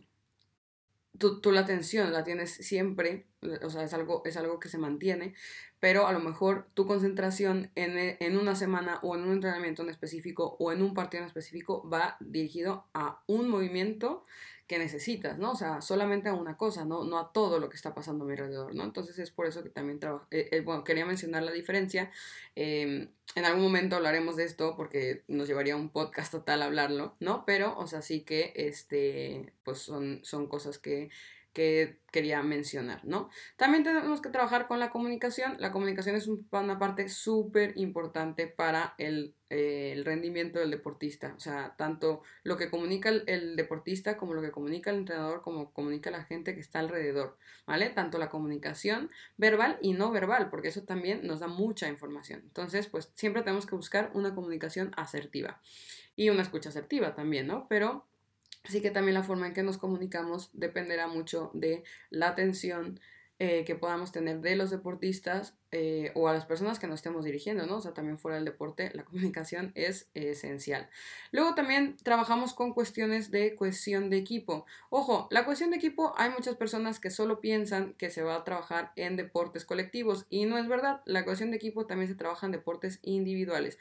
tú, 1.17 1.41
tú, 1.41 1.51
la 1.51 1.61
atención 1.61 2.13
la 2.13 2.23
tienes 2.23 2.51
siempre, 2.51 3.25
o 3.63 3.69
sea, 3.71 3.81
es 3.81 3.95
algo, 3.95 4.21
es 4.25 4.37
algo 4.37 4.59
que 4.59 4.69
se 4.69 4.77
mantiene, 4.77 5.33
pero 5.79 6.05
a 6.05 6.13
lo 6.13 6.19
mejor 6.19 6.67
tu 6.75 6.85
concentración 6.85 7.71
en, 7.73 7.97
en, 8.19 8.37
una 8.37 8.53
semana 8.53 8.99
o 9.01 9.15
en 9.15 9.23
un 9.23 9.31
entrenamiento 9.31 9.81
en 9.81 9.89
específico 9.89 10.55
o 10.59 10.71
en 10.71 10.83
un 10.83 10.93
partido 10.93 11.23
en 11.23 11.27
específico 11.27 11.89
va 11.89 12.17
dirigido 12.19 12.85
a 12.93 13.23
un 13.25 13.49
movimiento 13.49 14.23
que 14.67 14.77
necesitas, 14.77 15.37
¿no? 15.37 15.51
O 15.51 15.55
sea, 15.55 15.81
solamente 15.81 16.27
a 16.27 16.33
una 16.33 16.57
cosa, 16.57 16.83
no, 16.83 17.05
no 17.05 17.17
a 17.17 17.31
todo 17.31 17.59
lo 17.59 17.69
que 17.69 17.77
está 17.77 17.95
pasando 17.95 18.25
a 18.25 18.27
mi 18.27 18.33
alrededor, 18.33 18.75
¿no? 18.75 18.83
Entonces 18.83 19.17
es 19.17 19.31
por 19.31 19.47
eso 19.47 19.63
que 19.63 19.69
también 19.69 19.99
trabajo, 19.99 20.27
eh, 20.29 20.49
eh, 20.51 20.59
bueno, 20.59 20.83
quería 20.83 21.05
mencionar 21.05 21.43
la 21.43 21.53
diferencia. 21.53 22.11
Em, 22.55 23.09
en 23.35 23.45
algún 23.45 23.63
momento 23.63 23.95
hablaremos 23.95 24.35
de 24.35 24.43
esto 24.43 24.75
porque 24.75 25.23
nos 25.27 25.47
llevaría 25.47 25.77
un 25.77 25.89
podcast 25.89 26.31
total 26.31 26.61
hablarlo, 26.61 27.15
¿no? 27.21 27.45
Pero, 27.45 27.77
o 27.77 27.87
sea, 27.87 28.01
sí 28.01 28.21
que, 28.21 28.51
este, 28.55 29.53
pues 29.63 29.79
son, 29.79 30.19
son 30.23 30.47
cosas 30.47 30.77
que, 30.79 31.09
que 31.57 31.97
quería 32.11 32.43
mencionar, 32.43 33.03
¿no? 33.03 33.31
También 33.55 33.83
tenemos 33.83 34.21
que 34.21 34.29
trabajar 34.29 34.67
con 34.67 34.79
la 34.79 34.91
comunicación. 34.91 35.55
La 35.57 35.71
comunicación 35.71 36.15
es 36.15 36.27
una 36.27 36.77
parte 36.77 37.09
súper 37.09 37.75
importante 37.77 38.45
para 38.45 38.93
el, 38.99 39.33
eh, 39.49 39.91
el, 39.91 40.05
rendimiento 40.05 40.59
del 40.59 40.69
deportista. 40.69 41.33
O 41.35 41.39
sea, 41.39 41.73
tanto 41.75 42.21
lo 42.43 42.57
que 42.57 42.69
comunica 42.69 43.09
el, 43.09 43.23
el, 43.25 43.55
deportista 43.55 44.17
como 44.17 44.35
lo 44.35 44.43
que 44.43 44.51
comunica 44.51 44.91
el 44.91 44.97
entrenador, 44.97 45.41
como 45.41 45.73
comunica 45.73 46.11
la 46.11 46.25
gente 46.25 46.53
que 46.53 46.59
está 46.59 46.77
alrededor, 46.77 47.39
¿vale? 47.65 47.89
Tanto 47.89 48.19
la 48.19 48.29
comunicación 48.29 49.09
verbal 49.37 49.79
y 49.81 49.93
no 49.93 50.11
verbal, 50.11 50.51
porque 50.51 50.67
eso 50.67 50.83
también 50.83 51.25
nos 51.25 51.39
da 51.39 51.47
mucha 51.47 51.89
información. 51.89 52.41
Entonces, 52.43 52.85
pues 52.85 53.09
siempre 53.15 53.41
tenemos 53.41 53.65
que 53.65 53.75
buscar 53.75 54.11
una 54.13 54.35
comunicación 54.35 54.91
asertiva 54.95 55.59
y 56.15 56.29
una 56.29 56.43
escucha 56.43 56.69
asertiva 56.69 57.15
también, 57.15 57.47
¿no? 57.47 57.65
Pero 57.67 58.05
Así 58.67 58.81
que 58.81 58.91
también 58.91 59.13
la 59.13 59.23
forma 59.23 59.47
en 59.47 59.53
que 59.53 59.63
nos 59.63 59.77
comunicamos 59.77 60.49
dependerá 60.53 61.07
mucho 61.07 61.51
de 61.53 61.83
la 62.09 62.27
atención 62.27 62.99
eh, 63.39 63.65
que 63.65 63.75
podamos 63.75 64.11
tener 64.11 64.41
de 64.41 64.55
los 64.55 64.71
deportistas 64.71 65.53
eh, 65.71 66.11
o 66.15 66.27
a 66.27 66.33
las 66.33 66.45
personas 66.45 66.79
que 66.79 66.87
nos 66.87 66.95
estemos 66.95 67.23
dirigiendo, 67.23 67.67
¿no? 67.67 67.75
O 67.75 67.81
sea, 67.81 67.93
también 67.93 68.17
fuera 68.17 68.37
del 68.37 68.45
deporte, 68.45 68.89
la 68.95 69.03
comunicación 69.05 69.71
es 69.75 70.09
esencial. 70.15 70.89
Luego 71.31 71.53
también 71.53 71.97
trabajamos 72.01 72.55
con 72.55 72.73
cuestiones 72.73 73.29
de 73.29 73.55
cohesión 73.55 74.09
de 74.09 74.17
equipo. 74.17 74.65
Ojo, 74.89 75.27
la 75.29 75.45
cohesión 75.45 75.69
de 75.69 75.77
equipo, 75.77 76.15
hay 76.17 76.31
muchas 76.31 76.55
personas 76.55 76.99
que 76.99 77.11
solo 77.11 77.39
piensan 77.39 77.93
que 77.93 78.09
se 78.09 78.23
va 78.23 78.37
a 78.37 78.43
trabajar 78.43 78.91
en 78.95 79.17
deportes 79.17 79.65
colectivos 79.65 80.25
y 80.31 80.45
no 80.45 80.57
es 80.57 80.67
verdad. 80.67 81.03
La 81.05 81.23
cohesión 81.23 81.51
de 81.51 81.57
equipo 81.57 81.85
también 81.85 82.09
se 82.09 82.15
trabaja 82.15 82.47
en 82.47 82.53
deportes 82.53 82.97
individuales. 83.03 83.77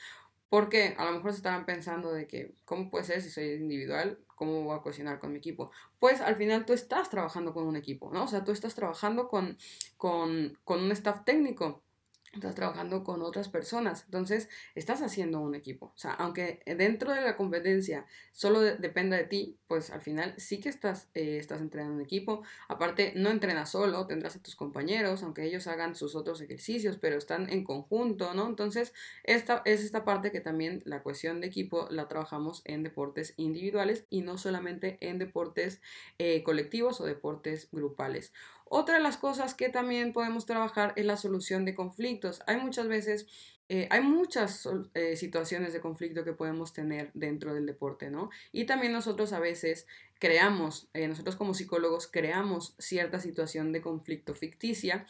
Porque 0.49 0.95
a 0.99 1.05
lo 1.05 1.13
mejor 1.13 1.33
se 1.33 1.39
estarán 1.39 1.67
pensando 1.67 2.13
de 2.13 2.27
que, 2.27 2.55
¿cómo 2.65 2.91
puede 2.91 3.05
ser 3.05 3.21
si 3.21 3.31
soy 3.31 3.55
individual? 3.55 4.19
¿Cómo 4.37 4.63
voy 4.63 4.77
a 4.77 4.83
cohesionar 4.83 5.19
con 5.19 5.33
mi 5.33 5.39
equipo? 5.39 5.71
Pues 5.99 6.21
al 6.21 6.37
final 6.37 6.65
tú 6.67 6.73
estás 6.73 7.11
trabajando 7.11 7.53
con 7.53 7.67
un 7.67 7.77
equipo, 7.77 8.11
¿no? 8.13 8.25
O 8.25 8.29
sea, 8.29 8.45
tú 8.45 8.53
estás 8.53 8.75
trabajando 8.75 9.29
con, 9.29 9.59
con, 9.97 10.59
con 10.65 10.83
un 10.83 10.93
staff 10.93 11.25
técnico 11.25 11.83
estás 12.37 12.55
trabajando 12.55 13.05
con 13.05 13.23
otras 13.23 13.49
personas, 13.49 14.05
entonces 14.05 14.49
estás 14.75 15.03
haciendo 15.03 15.41
un 15.41 15.55
equipo. 15.55 15.87
O 15.87 15.99
sea, 15.99 16.13
aunque 16.13 16.63
dentro 16.67 17.13
de 17.13 17.21
la 17.23 17.37
competencia 17.37 18.07
solo 18.33 18.61
dependa 18.61 19.17
de 19.17 19.25
ti, 19.25 19.59
pues 19.67 19.91
al 19.91 20.01
final 20.01 20.35
sí 20.37 20.61
que 20.61 20.69
estás, 20.69 21.09
eh, 21.15 21.39
estás 21.39 21.61
entrenando 21.61 21.97
un 21.97 22.03
equipo. 22.03 22.43
Aparte, 22.69 23.13
no 23.17 23.31
entrenas 23.31 23.71
solo, 23.71 24.07
tendrás 24.07 24.37
a 24.37 24.43
tus 24.43 24.57
compañeros, 24.57 25.23
aunque 25.23 25.45
ellos 25.45 25.67
hagan 25.67 25.95
sus 25.95 26.15
otros 26.15 26.41
ejercicios, 26.41 26.99
pero 26.99 27.17
están 27.17 27.51
en 27.51 27.65
conjunto, 27.65 28.35
¿no? 28.35 28.47
Entonces, 28.47 28.93
esta 29.25 29.63
es 29.65 29.83
esta 29.83 30.05
parte 30.05 30.31
que 30.31 30.41
también 30.41 30.83
la 30.85 31.03
cohesión 31.03 31.41
de 31.41 31.49
equipo 31.49 31.89
la 31.91 32.09
trabajamos 32.09 32.63
en 32.65 32.83
deportes 32.83 33.35
individuales 33.37 34.07
y 34.11 34.23
no 34.23 34.39
solamente 34.39 34.99
en 35.01 35.19
deportes 35.19 35.81
eh, 36.19 36.43
colectivos 36.43 37.01
o 37.01 37.05
deportes 37.05 37.69
grupales. 37.73 38.33
Otra 38.69 38.97
de 38.97 39.03
las 39.03 39.17
cosas 39.17 39.55
que 39.55 39.69
también 39.69 40.13
podemos 40.13 40.45
trabajar 40.45 40.93
es 40.97 41.07
la 41.07 41.17
solución 41.17 41.65
de 41.65 41.77
conflictos. 41.77 42.26
Hay 42.47 42.57
muchas 42.59 42.89
veces, 42.89 43.27
eh, 43.69 43.89
hay 43.91 44.03
muchas 44.03 44.69
eh, 44.95 45.17
situaciones 45.17 45.73
de 45.73 45.81
conflicto 45.81 46.25
que 46.25 46.33
podemos 46.33 46.73
tener 46.73 47.11
dentro 47.15 47.55
del 47.55 47.67
deporte, 47.67 48.11
¿no? 48.11 48.31
Y 48.53 48.65
también 48.65 48.93
nosotros 48.93 49.33
a 49.33 49.41
veces 49.41 49.87
creamos, 50.19 50.89
eh, 50.95 51.09
nosotros 51.09 51.37
como 51.37 51.55
psicólogos 51.55 52.07
creamos 52.07 52.75
cierta 52.79 53.21
situación 53.21 53.73
de 53.73 53.83
conflicto 53.83 54.35
ficticia 54.35 55.07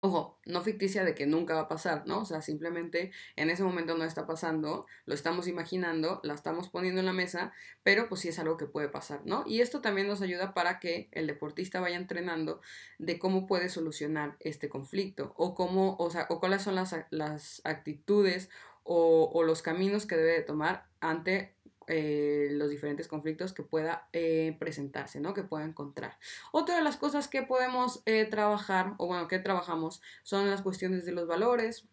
Ojo, 0.00 0.38
no 0.46 0.62
ficticia 0.62 1.02
de 1.02 1.16
que 1.16 1.26
nunca 1.26 1.54
va 1.54 1.62
a 1.62 1.68
pasar, 1.68 2.06
¿no? 2.06 2.20
O 2.20 2.24
sea, 2.24 2.40
simplemente 2.40 3.10
en 3.34 3.50
ese 3.50 3.64
momento 3.64 3.96
no 3.96 4.04
está 4.04 4.28
pasando, 4.28 4.86
lo 5.06 5.14
estamos 5.14 5.48
imaginando, 5.48 6.20
la 6.22 6.34
estamos 6.34 6.68
poniendo 6.68 7.00
en 7.00 7.06
la 7.06 7.12
mesa, 7.12 7.52
pero 7.82 8.08
pues 8.08 8.20
sí 8.20 8.28
es 8.28 8.38
algo 8.38 8.56
que 8.56 8.66
puede 8.66 8.88
pasar, 8.88 9.22
¿no? 9.24 9.42
Y 9.44 9.60
esto 9.60 9.80
también 9.80 10.06
nos 10.06 10.22
ayuda 10.22 10.54
para 10.54 10.78
que 10.78 11.08
el 11.10 11.26
deportista 11.26 11.80
vaya 11.80 11.96
entrenando 11.96 12.60
de 12.98 13.18
cómo 13.18 13.48
puede 13.48 13.68
solucionar 13.70 14.36
este 14.38 14.68
conflicto 14.68 15.34
o 15.36 15.56
cómo, 15.56 15.96
o 15.98 16.10
sea, 16.10 16.26
o 16.28 16.38
cuáles 16.38 16.62
son 16.62 16.76
las, 16.76 16.94
las 17.10 17.60
actitudes 17.64 18.50
o, 18.84 19.28
o 19.34 19.42
los 19.42 19.62
caminos 19.62 20.06
que 20.06 20.16
debe 20.16 20.32
de 20.32 20.42
tomar 20.42 20.86
ante 21.00 21.56
eh, 21.88 22.48
los 22.52 22.70
diferentes 22.70 23.08
conflictos 23.08 23.52
que 23.52 23.62
pueda 23.62 24.08
eh, 24.12 24.56
presentarse, 24.58 25.20
¿no? 25.20 25.34
Que 25.34 25.42
pueda 25.42 25.64
encontrar. 25.64 26.18
Otra 26.52 26.76
de 26.76 26.82
las 26.82 26.96
cosas 26.96 27.28
que 27.28 27.42
podemos 27.42 28.02
eh, 28.04 28.26
trabajar, 28.26 28.94
o 28.98 29.06
bueno, 29.06 29.26
que 29.26 29.38
trabajamos, 29.38 30.02
son 30.22 30.50
las 30.50 30.62
cuestiones 30.62 31.04
de 31.04 31.12
los 31.12 31.26
valores. 31.26 31.86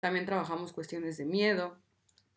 También 0.00 0.26
trabajamos 0.26 0.72
cuestiones 0.72 1.16
de 1.16 1.24
miedo, 1.24 1.76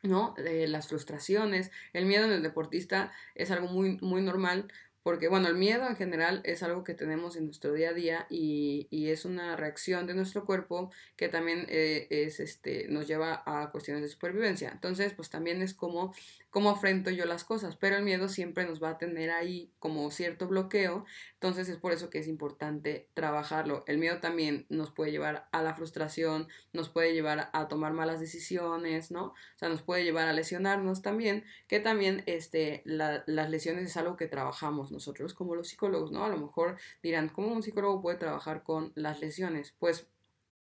¿no? 0.03 0.33
Las 0.37 0.87
frustraciones. 0.87 1.69
El 1.93 2.05
miedo 2.05 2.25
en 2.25 2.31
el 2.31 2.43
deportista 2.43 3.11
es 3.35 3.51
algo 3.51 3.67
muy, 3.67 3.97
muy 4.01 4.21
normal 4.21 4.71
porque, 5.03 5.29
bueno, 5.29 5.47
el 5.47 5.55
miedo 5.55 5.87
en 5.87 5.95
general 5.95 6.41
es 6.43 6.61
algo 6.61 6.83
que 6.83 6.93
tenemos 6.93 7.35
en 7.35 7.45
nuestro 7.45 7.73
día 7.73 7.89
a 7.89 7.93
día 7.93 8.27
y, 8.29 8.87
y 8.91 9.09
es 9.09 9.25
una 9.25 9.55
reacción 9.55 10.05
de 10.05 10.13
nuestro 10.13 10.45
cuerpo 10.45 10.91
que 11.15 11.27
también 11.27 11.65
es, 11.69 12.39
este, 12.39 12.87
nos 12.87 13.07
lleva 13.07 13.41
a 13.45 13.71
cuestiones 13.71 14.03
de 14.03 14.09
supervivencia. 14.09 14.69
Entonces, 14.71 15.13
pues 15.13 15.29
también 15.31 15.63
es 15.63 15.73
como 15.73 16.13
cómo 16.51 16.69
afrento 16.69 17.09
yo 17.09 17.25
las 17.25 17.43
cosas, 17.43 17.77
pero 17.77 17.95
el 17.95 18.03
miedo 18.03 18.27
siempre 18.27 18.65
nos 18.65 18.83
va 18.83 18.91
a 18.91 18.97
tener 18.97 19.31
ahí 19.31 19.71
como 19.79 20.11
cierto 20.11 20.47
bloqueo, 20.47 21.05
entonces 21.33 21.69
es 21.69 21.77
por 21.77 21.93
eso 21.93 22.09
que 22.09 22.19
es 22.19 22.27
importante 22.27 23.07
trabajarlo. 23.13 23.83
El 23.87 23.97
miedo 23.97 24.19
también 24.19 24.65
nos 24.69 24.91
puede 24.91 25.11
llevar 25.11 25.47
a 25.51 25.63
la 25.63 25.73
frustración, 25.73 26.47
nos 26.73 26.89
puede 26.89 27.13
llevar 27.13 27.49
a 27.53 27.67
tomar 27.69 27.93
malas 27.93 28.19
decisiones, 28.19 29.11
¿no? 29.11 29.27
O 29.27 29.35
sea, 29.55 29.69
nos 29.69 29.81
puede 29.81 30.03
llevar 30.03 30.27
a 30.27 30.33
lesionarnos 30.33 31.01
también, 31.01 31.45
que 31.67 31.79
también 31.79 32.23
este, 32.25 32.83
las 32.85 33.49
lesiones 33.49 33.85
es 33.85 33.97
algo 33.97 34.17
que 34.17 34.27
trabajamos 34.27 34.91
nosotros 34.91 35.33
como 35.33 35.55
los 35.55 35.69
psicólogos, 35.69 36.11
¿no? 36.11 36.25
A 36.25 36.29
lo 36.29 36.37
mejor 36.37 36.77
dirán, 37.01 37.29
¿cómo 37.29 37.53
un 37.53 37.63
psicólogo 37.63 38.01
puede 38.01 38.17
trabajar 38.17 38.63
con 38.63 38.91
las 38.95 39.21
lesiones? 39.21 39.73
Pues 39.79 40.07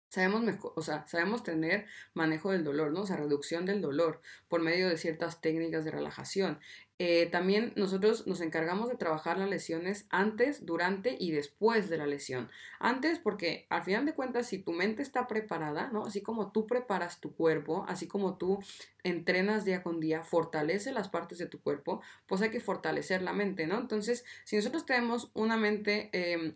Sabemos, 0.10 0.44
mejor, 0.44 0.74
o 0.76 0.82
sea, 0.82 1.06
sabemos 1.08 1.44
tener 1.44 1.86
manejo 2.14 2.52
del 2.52 2.64
dolor, 2.64 2.92
¿no? 2.92 3.02
O 3.02 3.06
sea, 3.06 3.18
reducción 3.18 3.66
del 3.66 3.82
dolor 3.82 4.22
por 4.48 4.62
medio 4.62 4.88
de 4.88 4.98
ciertas 4.98 5.42
técnicas 5.42 5.84
de 5.84 5.92
relajación. 5.92 6.60
Eh, 6.98 7.26
también 7.26 7.74
nosotros 7.76 8.26
nos 8.26 8.40
encargamos 8.40 8.88
de 8.88 8.96
trabajar 8.96 9.38
las 9.38 9.50
lesiones 9.50 10.06
antes, 10.10 10.66
durante 10.66 11.18
y 11.20 11.32
después 11.32 11.90
de 11.90 11.98
la 11.98 12.08
lesión. 12.08 12.50
Antes 12.80 13.20
porque 13.20 13.66
al 13.70 13.84
final 13.84 14.06
de 14.06 14.14
cuentas, 14.14 14.48
si 14.48 14.60
tu 14.60 14.72
mente 14.72 15.02
está 15.02 15.28
preparada, 15.28 15.90
¿no? 15.92 16.06
Así 16.06 16.22
como 16.22 16.54
tú 16.54 16.68
preparas 16.68 17.20
tu 17.20 17.36
cuerpo, 17.36 17.86
así 17.90 18.08
como 18.08 18.38
tú 18.38 18.60
entrenas 19.04 19.66
día 19.66 19.84
con 19.84 20.00
día, 20.00 20.24
fortalece 20.24 20.94
las 20.94 21.10
partes 21.10 21.38
de 21.38 21.48
tu 21.48 21.60
cuerpo, 21.62 22.02
pues 22.28 22.42
hay 22.42 22.50
que 22.50 22.62
fortalecer 22.62 23.22
la 23.22 23.34
mente, 23.34 23.68
¿no? 23.68 23.78
Entonces, 23.78 24.24
si 24.46 24.56
nosotros 24.56 24.86
tenemos 24.86 25.32
una 25.34 25.58
mente... 25.58 26.10
Em, 26.14 26.56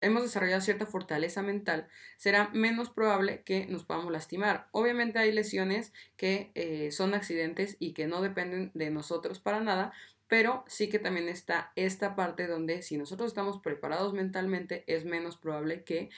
hemos 0.00 0.22
desarrollado 0.22 0.60
cierta 0.60 0.86
fortaleza 0.86 1.42
mental, 1.42 1.88
será 2.16 2.48
menos 2.52 2.90
probable 2.90 3.42
que 3.42 3.66
nos 3.66 3.84
podamos 3.84 4.12
lastimar. 4.12 4.68
Obviamente 4.72 5.18
hay 5.18 5.32
lesiones 5.32 5.92
que 6.16 6.50
eh, 6.54 6.90
son 6.92 7.14
accidentes 7.14 7.76
y 7.78 7.92
que 7.92 8.06
no 8.06 8.20
dependen 8.20 8.70
de 8.74 8.90
nosotros 8.90 9.38
para 9.38 9.60
nada, 9.60 9.92
pero 10.28 10.64
sí 10.68 10.88
que 10.88 10.98
también 10.98 11.28
está 11.28 11.72
esta 11.76 12.14
parte 12.14 12.46
donde 12.46 12.82
si 12.82 12.96
nosotros 12.96 13.28
estamos 13.28 13.58
preparados 13.58 14.12
mentalmente 14.12 14.84
es 14.86 15.04
menos 15.04 15.36
probable 15.36 15.84
que 15.84 16.10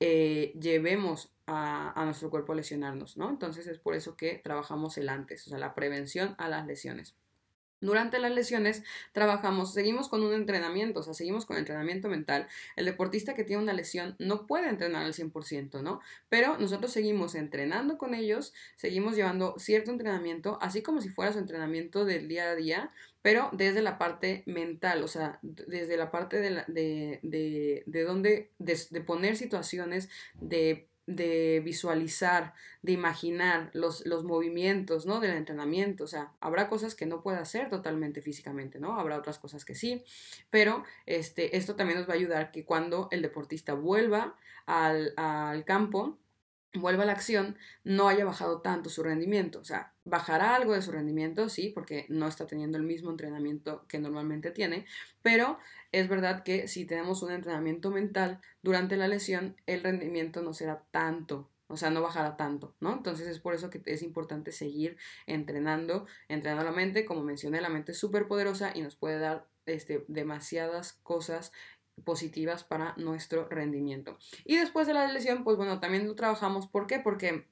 eh, 0.00 0.52
llevemos 0.60 1.32
a, 1.46 2.00
a, 2.00 2.04
nuestro 2.04 2.30
cuerpo 2.30 2.52
a 2.52 2.56
lesionarnos, 2.56 3.16
¿no? 3.16 3.30
Entonces 3.30 3.66
es 3.66 3.78
por 3.78 3.94
eso 3.94 4.16
que 4.16 4.40
trabajamos 4.42 4.98
el 4.98 5.08
antes, 5.08 5.46
o 5.46 5.50
sea, 5.50 5.58
la 5.58 5.74
prevención 5.74 6.34
a 6.38 6.48
las 6.48 6.66
lesiones. 6.66 7.16
Durante 7.84 8.18
las 8.18 8.32
lesiones 8.32 8.82
trabajamos, 9.12 9.72
seguimos 9.72 10.08
con 10.08 10.22
un 10.22 10.32
entrenamiento, 10.32 11.00
o 11.00 11.02
sea, 11.02 11.14
seguimos 11.14 11.46
con 11.46 11.56
entrenamiento 11.56 12.08
mental. 12.08 12.48
El 12.76 12.86
deportista 12.86 13.34
que 13.34 13.44
tiene 13.44 13.62
una 13.62 13.72
lesión 13.72 14.16
no 14.18 14.46
puede 14.46 14.68
entrenar 14.68 15.04
al 15.04 15.12
100%, 15.12 15.82
¿no? 15.82 16.00
Pero 16.28 16.58
nosotros 16.58 16.92
seguimos 16.92 17.34
entrenando 17.34 17.98
con 17.98 18.14
ellos, 18.14 18.54
seguimos 18.76 19.16
llevando 19.16 19.54
cierto 19.58 19.90
entrenamiento, 19.90 20.58
así 20.60 20.82
como 20.82 21.00
si 21.00 21.08
fuera 21.10 21.32
su 21.32 21.38
entrenamiento 21.38 22.04
del 22.04 22.28
día 22.28 22.50
a 22.50 22.54
día, 22.54 22.90
pero 23.22 23.48
desde 23.52 23.82
la 23.82 23.98
parte 23.98 24.42
mental, 24.46 25.02
o 25.02 25.08
sea, 25.08 25.38
desde 25.42 25.96
la 25.96 26.10
parte 26.10 26.40
de, 26.40 26.50
la, 26.50 26.64
de, 26.68 27.20
de, 27.22 27.82
de 27.86 28.02
donde, 28.04 28.50
de 28.58 29.00
poner 29.00 29.36
situaciones, 29.36 30.10
de 30.40 30.88
de 31.06 31.60
visualizar, 31.64 32.54
de 32.82 32.92
imaginar 32.92 33.70
los, 33.74 34.06
los, 34.06 34.24
movimientos, 34.24 35.06
¿no? 35.06 35.20
Del 35.20 35.36
entrenamiento. 35.36 36.04
O 36.04 36.06
sea, 36.06 36.32
habrá 36.40 36.68
cosas 36.68 36.94
que 36.94 37.06
no 37.06 37.22
pueda 37.22 37.40
hacer 37.40 37.68
totalmente 37.68 38.22
físicamente, 38.22 38.80
¿no? 38.80 38.98
Habrá 38.98 39.18
otras 39.18 39.38
cosas 39.38 39.64
que 39.64 39.74
sí, 39.74 40.04
pero 40.50 40.84
este, 41.06 41.56
esto 41.56 41.76
también 41.76 41.98
nos 41.98 42.08
va 42.08 42.14
a 42.14 42.16
ayudar 42.16 42.50
que 42.50 42.64
cuando 42.64 43.08
el 43.10 43.22
deportista 43.22 43.74
vuelva 43.74 44.36
al, 44.66 45.12
al 45.16 45.64
campo, 45.64 46.18
vuelva 46.74 47.04
a 47.04 47.06
la 47.06 47.12
acción, 47.12 47.56
no 47.84 48.08
haya 48.08 48.24
bajado 48.24 48.60
tanto 48.60 48.90
su 48.90 49.02
rendimiento. 49.02 49.60
O 49.60 49.64
sea, 49.64 49.92
bajará 50.04 50.54
algo 50.54 50.74
de 50.74 50.82
su 50.82 50.92
rendimiento, 50.92 51.48
sí, 51.48 51.70
porque 51.74 52.06
no 52.08 52.26
está 52.26 52.46
teniendo 52.46 52.76
el 52.76 52.84
mismo 52.84 53.10
entrenamiento 53.10 53.84
que 53.88 53.98
normalmente 53.98 54.50
tiene, 54.50 54.86
pero 55.22 55.58
es 55.92 56.08
verdad 56.08 56.42
que 56.42 56.68
si 56.68 56.84
tenemos 56.84 57.22
un 57.22 57.30
entrenamiento 57.30 57.90
mental 57.90 58.40
durante 58.62 58.96
la 58.96 59.08
lesión, 59.08 59.56
el 59.66 59.82
rendimiento 59.82 60.42
no 60.42 60.52
será 60.52 60.84
tanto. 60.90 61.48
O 61.66 61.76
sea, 61.76 61.90
no 61.90 62.02
bajará 62.02 62.36
tanto, 62.36 62.74
¿no? 62.80 62.92
Entonces 62.92 63.26
es 63.26 63.40
por 63.40 63.54
eso 63.54 63.70
que 63.70 63.80
es 63.86 64.02
importante 64.02 64.52
seguir 64.52 64.98
entrenando, 65.26 66.06
entrenando 66.28 66.64
la 66.64 66.72
mente. 66.72 67.06
Como 67.06 67.22
mencioné, 67.22 67.60
la 67.62 67.70
mente 67.70 67.92
es 67.92 67.98
súper 67.98 68.28
poderosa 68.28 68.72
y 68.74 68.82
nos 68.82 68.96
puede 68.96 69.18
dar 69.18 69.46
este, 69.64 70.04
demasiadas 70.08 70.92
cosas 71.02 71.52
positivas 72.02 72.64
para 72.64 72.94
nuestro 72.96 73.48
rendimiento. 73.48 74.18
Y 74.44 74.56
después 74.56 74.86
de 74.86 74.94
la 74.94 75.10
lesión, 75.12 75.44
pues 75.44 75.56
bueno, 75.56 75.80
también 75.80 76.06
lo 76.06 76.14
trabajamos. 76.14 76.66
¿Por 76.66 76.86
qué? 76.86 76.98
Porque 76.98 77.46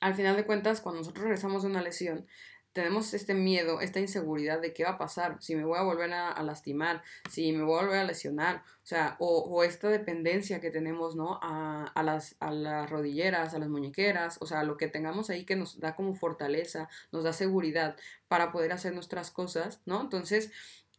al 0.00 0.14
final 0.14 0.36
de 0.36 0.46
cuentas, 0.46 0.80
cuando 0.80 1.00
nosotros 1.00 1.24
regresamos 1.24 1.62
de 1.62 1.68
una 1.68 1.82
lesión, 1.82 2.26
tenemos 2.72 3.14
este 3.14 3.34
miedo, 3.34 3.80
esta 3.80 3.98
inseguridad 3.98 4.60
de 4.60 4.72
qué 4.72 4.84
va 4.84 4.90
a 4.90 4.98
pasar, 4.98 5.38
si 5.40 5.56
me 5.56 5.64
voy 5.64 5.76
a 5.76 5.82
volver 5.82 6.12
a, 6.12 6.40
lastimar, 6.42 7.02
si 7.28 7.52
me 7.52 7.64
voy 7.64 7.78
a 7.78 7.82
volver 7.82 7.98
a 7.98 8.04
lesionar, 8.04 8.62
o 8.82 8.86
sea, 8.86 9.16
o, 9.18 9.64
esta 9.64 9.88
dependencia 9.88 10.60
que 10.60 10.70
tenemos, 10.70 11.16
¿no? 11.16 11.40
A, 11.42 11.84
a, 11.86 12.02
las, 12.04 12.36
a 12.38 12.52
las 12.52 12.88
rodilleras, 12.88 13.54
a 13.54 13.58
las 13.58 13.68
muñequeras, 13.68 14.38
o 14.40 14.46
sea, 14.46 14.62
lo 14.62 14.76
que 14.76 14.86
tengamos 14.86 15.30
ahí 15.30 15.44
que 15.44 15.56
nos 15.56 15.80
da 15.80 15.96
como 15.96 16.14
fortaleza, 16.14 16.88
nos 17.10 17.24
da 17.24 17.32
seguridad 17.32 17.96
para 18.28 18.52
poder 18.52 18.72
hacer 18.72 18.94
nuestras 18.94 19.32
cosas, 19.32 19.80
¿no? 19.84 20.00
Entonces, 20.00 20.52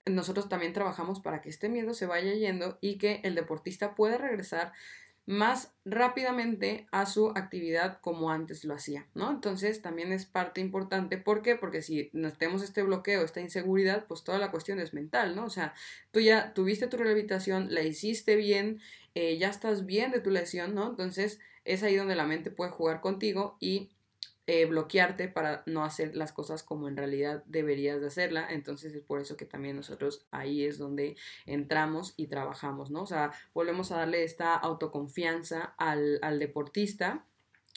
nosotros 0.05 0.49
también 0.49 0.73
trabajamos 0.73 1.19
para 1.19 1.41
que 1.41 1.49
este 1.49 1.69
miedo 1.69 1.93
se 1.93 2.05
vaya 2.05 2.33
yendo 2.33 2.77
y 2.81 2.97
que 2.97 3.21
el 3.23 3.35
deportista 3.35 3.95
pueda 3.95 4.17
regresar 4.17 4.73
más 5.27 5.71
rápidamente 5.85 6.87
a 6.91 7.05
su 7.05 7.29
actividad 7.29 7.99
como 8.01 8.31
antes 8.31 8.65
lo 8.65 8.73
hacía, 8.73 9.07
¿no? 9.13 9.29
Entonces 9.29 9.81
también 9.81 10.11
es 10.11 10.25
parte 10.25 10.61
importante, 10.61 11.17
¿por 11.17 11.41
qué? 11.41 11.55
Porque 11.55 11.81
si 11.81 12.09
nos 12.11 12.37
tenemos 12.37 12.63
este 12.63 12.81
bloqueo, 12.81 13.23
esta 13.23 13.39
inseguridad, 13.39 14.07
pues 14.07 14.23
toda 14.23 14.39
la 14.39 14.51
cuestión 14.51 14.79
es 14.79 14.93
mental, 14.93 15.35
¿no? 15.35 15.45
O 15.45 15.49
sea, 15.49 15.73
tú 16.11 16.19
ya 16.19 16.53
tuviste 16.53 16.87
tu 16.87 16.97
rehabilitación, 16.97 17.73
la 17.73 17.83
hiciste 17.83 18.35
bien, 18.35 18.81
eh, 19.13 19.37
ya 19.37 19.49
estás 19.49 19.85
bien 19.85 20.11
de 20.11 20.21
tu 20.21 20.31
lesión, 20.31 20.73
¿no? 20.73 20.89
Entonces 20.89 21.39
es 21.65 21.83
ahí 21.83 21.95
donde 21.95 22.15
la 22.15 22.25
mente 22.25 22.49
puede 22.49 22.71
jugar 22.71 22.99
contigo 23.01 23.57
y 23.59 23.91
eh, 24.53 24.65
bloquearte 24.65 25.29
para 25.29 25.63
no 25.65 25.85
hacer 25.85 26.13
las 26.13 26.33
cosas 26.33 26.61
como 26.61 26.89
en 26.89 26.97
realidad 26.97 27.41
deberías 27.45 28.01
de 28.01 28.07
hacerla. 28.07 28.47
Entonces 28.49 28.93
es 28.93 29.01
por 29.01 29.21
eso 29.21 29.37
que 29.37 29.45
también 29.45 29.77
nosotros 29.77 30.25
ahí 30.29 30.65
es 30.65 30.77
donde 30.77 31.15
entramos 31.45 32.13
y 32.17 32.27
trabajamos, 32.27 32.91
¿no? 32.91 33.03
O 33.03 33.05
sea, 33.05 33.31
volvemos 33.53 33.93
a 33.93 33.99
darle 33.99 34.25
esta 34.25 34.55
autoconfianza 34.55 35.73
al, 35.77 36.19
al 36.21 36.37
deportista 36.37 37.25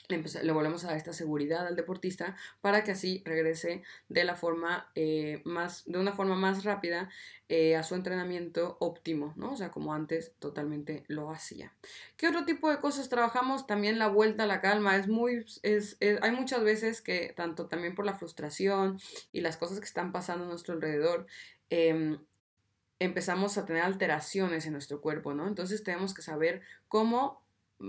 le, 0.09 0.53
volvemos 0.53 0.85
a 0.85 0.89
dar 0.89 0.97
esta 0.97 1.13
seguridad 1.13 1.67
al 1.67 1.77
deportista 1.77 2.37
para 2.61 2.85
que 2.85 2.93
así 2.93 3.23
regrese 3.25 3.83
de 4.09 4.25
la 4.25 4.37
forma 4.37 4.91
eh, 4.95 5.41
más 5.45 5.85
de 5.87 5.99
una 5.99 6.13
forma 6.13 6.35
más 6.35 6.65
rápida 6.65 7.09
eh, 7.49 7.77
a 7.77 7.83
su 7.83 7.95
entrenamiento 7.95 8.77
óptimo 8.81 9.33
no 9.37 9.53
o 9.53 9.57
sea 9.57 9.71
como 9.71 9.95
antes 9.95 10.33
totalmente 10.39 11.05
lo 11.09 11.31
hacía. 11.31 11.73
Qué 12.17 12.29
otro 12.29 12.45
tipo 12.45 12.71
de 12.71 12.81
cosas 12.81 13.09
trabajamos 13.09 13.67
también 13.67 13.99
la 13.99 14.09
vuelta 14.09 14.45
a 14.45 14.47
la 14.47 14.61
calma. 14.61 14.97
Es 14.97 15.09
muy 15.09 15.45
es, 15.63 15.97
hay 16.01 16.33
muchas 16.33 16.63
veces 16.63 17.01
que 17.01 17.33
tanto 17.35 17.67
también 17.67 17.95
por 17.95 18.05
la 18.05 18.15
frustración 18.15 19.01
y 19.33 19.41
las 19.41 19.57
cosas 19.57 19.79
que 19.79 19.87
están 19.87 20.13
pasando 20.13 20.45
a 20.45 20.49
nuestro 20.49 20.75
alrededor 20.75 21.27
em, 21.71 22.19
empezamos 22.99 23.57
a 23.59 23.65
tener 23.65 23.83
alteraciones 23.83 24.67
en 24.67 24.73
nuestro 24.73 25.01
cuerpo 25.01 25.35
no 25.35 25.49
entonces 25.49 25.83
tenemos 25.83 26.15
que 26.15 26.23
saber 26.23 26.63
cómo 26.89 27.44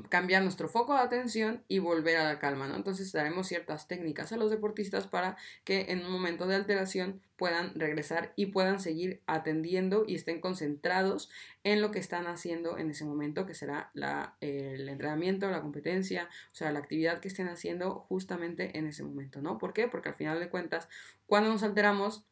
cambiar 0.10 0.44
nuestro 0.44 0.68
foco 0.68 0.94
de 0.94 1.02
atención 1.02 1.64
y 1.68 1.80
volver 1.80 2.18
a 2.18 2.24
la 2.24 2.40
calma, 2.40 2.68
¿no? 2.68 2.76
Entonces 2.76 3.12
daremos 3.12 3.48
ciertas 3.48 3.88
técnicas 3.88 4.32
a 4.32 4.38
los 4.38 4.50
deportistas 4.50 5.08
para 5.08 5.38
que 5.64 5.86
en 5.90 6.06
un 6.06 6.12
momento 6.12 6.48
de 6.48 6.56
alteración 6.56 7.22
puedan 7.38 7.74
regresar 7.76 8.34
y 8.36 8.48
puedan 8.48 8.80
seguir 8.80 9.22
atendiendo 9.28 10.04
y 10.08 10.16
estén 10.16 10.42
concentrados 10.42 11.30
en 11.64 11.82
lo 11.82 11.92
que 11.92 12.00
están 12.00 12.28
haciendo 12.28 12.78
en 12.78 12.90
ese 12.90 13.06
momento, 13.06 13.46
que 13.46 13.54
será 13.54 13.92
la, 13.94 14.36
el 14.42 14.88
entrenamiento, 14.90 15.50
la 15.50 15.62
competencia, 15.62 16.30
o 16.52 16.56
sea, 16.56 16.72
la 16.72 16.80
actividad 16.80 17.20
que 17.20 17.28
estén 17.28 17.48
haciendo 17.48 18.06
justamente 18.10 18.78
en 18.78 18.88
ese 18.88 19.04
momento, 19.04 19.42
¿no? 19.42 19.58
¿Por 19.58 19.74
qué? 19.74 19.88
Porque 19.88 20.10
al 20.10 20.16
final 20.16 20.40
de 20.40 20.50
cuentas, 20.50 20.90
cuando 21.28 21.50
nos 21.50 21.64
alteramos, 21.64 22.26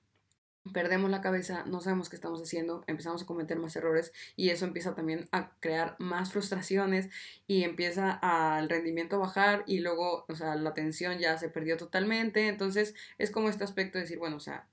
perdemos 0.71 1.11
la 1.11 1.21
cabeza, 1.21 1.63
no 1.65 1.81
sabemos 1.81 2.09
qué 2.09 2.15
estamos 2.15 2.41
haciendo, 2.41 2.83
empezamos 2.87 3.23
a 3.23 3.25
cometer 3.25 3.59
más 3.59 3.75
errores 3.75 4.13
y 4.35 4.49
eso 4.49 4.65
empieza 4.65 4.95
también 4.95 5.27
a 5.31 5.51
crear 5.59 5.95
más 5.99 6.31
frustraciones 6.31 7.09
y 7.47 7.63
empieza 7.63 8.11
al 8.11 8.69
rendimiento 8.69 9.17
a 9.17 9.19
bajar 9.19 9.63
y 9.67 9.79
luego, 9.79 10.25
o 10.29 10.35
sea, 10.35 10.55
la 10.55 10.69
atención 10.69 11.19
ya 11.19 11.37
se 11.37 11.49
perdió 11.49 11.75
totalmente, 11.77 12.47
entonces 12.47 12.95
es 13.17 13.31
como 13.31 13.49
este 13.49 13.63
aspecto 13.63 13.97
de 13.97 14.03
decir, 14.03 14.19
bueno, 14.19 14.37
o 14.37 14.39
sea, 14.39 14.67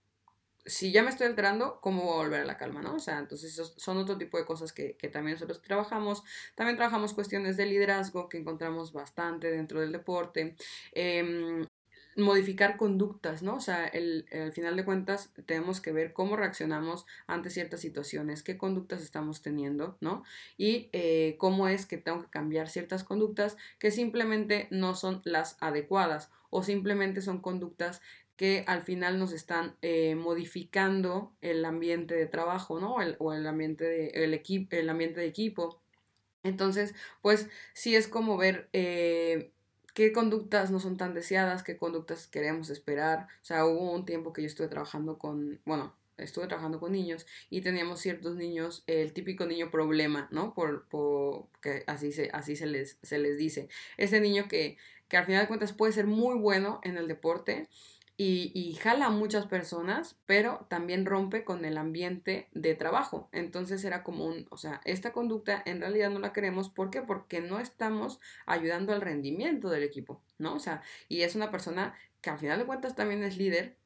si 0.66 0.92
ya 0.92 1.02
me 1.02 1.10
estoy 1.10 1.26
alterando, 1.26 1.80
¿cómo 1.80 2.04
voy 2.04 2.12
a 2.12 2.16
volver 2.24 2.40
a 2.42 2.44
la 2.44 2.58
calma, 2.58 2.82
no? 2.82 2.94
O 2.94 2.98
sea, 3.00 3.18
entonces 3.18 3.74
son 3.76 3.96
otro 3.96 4.18
tipo 4.18 4.38
de 4.38 4.44
cosas 4.44 4.72
que, 4.72 4.94
que 4.96 5.08
también 5.08 5.34
nosotros 5.34 5.62
trabajamos. 5.62 6.22
También 6.54 6.76
trabajamos 6.76 7.14
cuestiones 7.14 7.56
de 7.56 7.66
liderazgo 7.66 8.28
que 8.28 8.36
encontramos 8.38 8.92
bastante 8.92 9.50
dentro 9.50 9.80
del 9.80 9.90
deporte. 9.90 10.54
Eh, 10.92 11.64
modificar 12.20 12.76
conductas, 12.76 13.42
¿no? 13.42 13.56
O 13.56 13.60
sea, 13.60 13.90
al 13.92 14.52
final 14.52 14.76
de 14.76 14.84
cuentas 14.84 15.30
tenemos 15.46 15.80
que 15.80 15.92
ver 15.92 16.12
cómo 16.12 16.36
reaccionamos 16.36 17.06
ante 17.26 17.50
ciertas 17.50 17.80
situaciones, 17.80 18.42
qué 18.42 18.56
conductas 18.56 19.02
estamos 19.02 19.42
teniendo, 19.42 19.96
¿no? 20.00 20.24
Y 20.56 20.88
eh, 20.92 21.36
cómo 21.38 21.68
es 21.68 21.86
que 21.86 21.98
tengo 21.98 22.22
que 22.22 22.30
cambiar 22.30 22.68
ciertas 22.68 23.04
conductas 23.04 23.56
que 23.78 23.90
simplemente 23.90 24.68
no 24.70 24.94
son 24.94 25.22
las 25.24 25.56
adecuadas 25.60 26.30
o 26.50 26.62
simplemente 26.62 27.20
son 27.20 27.40
conductas 27.40 28.00
que 28.36 28.64
al 28.66 28.80
final 28.80 29.18
nos 29.18 29.32
están 29.32 29.76
eh, 29.82 30.14
modificando 30.14 31.34
el 31.42 31.62
ambiente 31.64 32.14
de 32.14 32.26
trabajo, 32.26 32.80
¿no? 32.80 33.02
El, 33.02 33.16
o 33.18 33.34
el 33.34 33.46
ambiente 33.46 33.84
de, 33.84 34.08
el, 34.24 34.42
el 34.70 34.88
ambiente 34.88 35.20
de 35.20 35.26
equipo. 35.26 35.80
Entonces, 36.42 36.94
pues 37.20 37.48
sí 37.74 37.94
es 37.94 38.08
como 38.08 38.38
ver 38.38 38.70
eh, 38.72 39.52
qué 39.94 40.12
conductas 40.12 40.70
no 40.70 40.80
son 40.80 40.96
tan 40.96 41.14
deseadas, 41.14 41.62
qué 41.62 41.76
conductas 41.76 42.26
queremos 42.26 42.70
esperar. 42.70 43.26
O 43.42 43.44
sea, 43.44 43.66
hubo 43.66 43.92
un 43.92 44.04
tiempo 44.04 44.32
que 44.32 44.42
yo 44.42 44.48
estuve 44.48 44.68
trabajando 44.68 45.18
con, 45.18 45.60
bueno, 45.64 45.94
estuve 46.18 46.46
trabajando 46.46 46.80
con 46.80 46.92
niños 46.92 47.26
y 47.48 47.62
teníamos 47.62 48.00
ciertos 48.00 48.36
niños, 48.36 48.84
el 48.86 49.12
típico 49.12 49.46
niño 49.46 49.70
problema, 49.70 50.28
¿no? 50.30 50.54
Por, 50.54 50.86
por 50.88 51.46
que 51.60 51.84
así 51.86 52.12
se, 52.12 52.30
así 52.32 52.56
se 52.56 52.66
les, 52.66 52.98
se 53.02 53.18
les 53.18 53.38
dice. 53.38 53.68
Ese 53.96 54.20
niño 54.20 54.46
que, 54.48 54.76
que 55.08 55.16
al 55.16 55.26
final 55.26 55.42
de 55.42 55.48
cuentas 55.48 55.72
puede 55.72 55.92
ser 55.92 56.06
muy 56.06 56.38
bueno 56.38 56.80
en 56.84 56.96
el 56.96 57.08
deporte, 57.08 57.68
y, 58.22 58.74
jala 58.74 59.06
a 59.06 59.10
muchas 59.10 59.46
personas, 59.46 60.18
pero 60.26 60.66
también 60.68 61.06
rompe 61.06 61.42
con 61.42 61.64
el 61.64 61.78
ambiente 61.78 62.48
de 62.52 62.74
trabajo. 62.74 63.30
Entonces 63.32 63.82
era 63.82 64.02
como 64.02 64.26
un, 64.26 64.46
o 64.50 64.58
sea, 64.58 64.82
esta 64.84 65.12
conducta 65.12 65.62
en 65.64 65.80
realidad 65.80 66.10
no 66.10 66.18
la 66.18 66.34
queremos. 66.34 66.68
¿Por 66.68 66.90
qué? 66.90 67.00
Porque 67.00 67.40
no 67.40 67.60
estamos 67.60 68.20
ayudando 68.44 68.92
al 68.92 69.00
rendimiento 69.00 69.70
del 69.70 69.84
equipo, 69.84 70.20
¿no? 70.36 70.54
O 70.54 70.58
sea, 70.58 70.82
y 71.08 71.22
es 71.22 71.34
una 71.34 71.50
persona 71.50 71.94
que 72.20 72.28
al 72.28 72.38
final 72.38 72.58
de 72.58 72.66
cuentas 72.66 72.94
también 72.94 73.22
es 73.22 73.38
líder, 73.38 73.76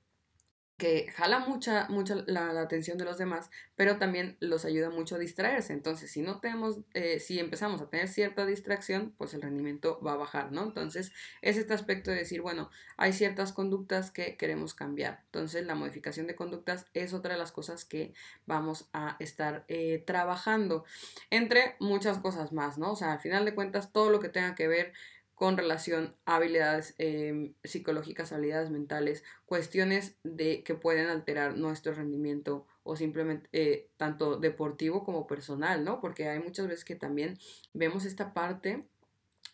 que 0.85 1.11
jala 1.13 1.39
mucha, 1.39 1.87
mucha 1.89 2.15
la, 2.27 2.61
atención 2.61 2.99
de 2.99 3.07
los 3.07 3.17
demás, 3.17 3.49
pero 3.75 3.97
también 3.97 4.37
los 4.41 4.67
ayuda 4.67 4.91
mucho 4.91 5.15
a 5.15 5.19
distraerse. 5.19 5.73
Entonces, 5.73 6.11
si 6.11 6.21
no 6.21 6.41
tenemos, 6.41 6.81
eh, 6.93 7.21
si 7.21 7.39
empezamos 7.39 7.81
a 7.81 7.89
tener 7.89 8.07
cierta 8.07 8.45
distracción, 8.45 9.15
pues 9.17 9.33
el 9.33 9.41
rendimiento 9.41 9.99
va 10.03 10.13
a 10.13 10.17
bajar, 10.17 10.53
¿no? 10.53 10.63
Entonces, 10.63 11.11
es 11.41 11.57
este 11.57 11.73
aspecto 11.73 12.11
de 12.11 12.19
decir, 12.19 12.43
bueno, 12.43 12.69
hay 12.99 13.15
ciertas 13.15 13.55
conductas 13.55 14.11
que 14.11 14.37
queremos 14.37 14.75
cambiar. 14.75 15.23
Entonces, 15.25 15.65
la 15.65 15.75
modificación 15.75 16.27
de 16.27 16.37
conductas 16.37 16.85
es 16.93 17.15
otra 17.15 17.33
de 17.33 17.39
las 17.39 17.51
cosas 17.51 17.87
que 17.87 18.13
vamos 18.45 18.91
a 18.93 19.17
estar 19.21 19.65
eh, 19.69 20.05
trabajando, 20.07 20.85
entre 21.31 21.77
muchas 21.81 22.19
cosas 22.19 22.53
más, 22.53 22.77
¿no? 22.77 22.93
O 22.93 22.97
sea, 22.97 23.15
al 23.15 23.21
final 23.21 23.47
de 23.47 23.55
cuentas, 23.55 23.91
todo 23.91 24.11
lo 24.11 24.21
que 24.21 24.29
tenga 24.29 24.55
que 24.55 24.69
ver 24.69 24.93
con 25.35 25.57
relación 25.57 26.15
a 26.25 26.37
habilidades 26.37 26.95
em, 26.99 27.55
psicológicas, 27.65 28.33
habilidades 28.33 28.71
mentales, 28.71 29.25
cuestiones 29.47 30.17
de 30.23 30.63
que 30.63 30.75
pueden 30.75 31.09
alterar 31.09 31.57
nuestro 31.57 31.95
rendimiento 31.95 32.67
o 32.83 32.97
simplemente 32.97 33.49
eh, 33.53 33.89
tanto 33.97 34.37
deportivo 34.37 35.05
como 35.05 35.27
personal, 35.27 35.85
¿no? 35.85 36.01
Porque 36.01 36.29
hay 36.29 36.39
muchas 36.39 36.69
veces 36.69 36.85
que 36.85 36.97
también 36.97 37.39
vemos 37.73 38.05
esta 38.05 38.33
parte 38.35 38.85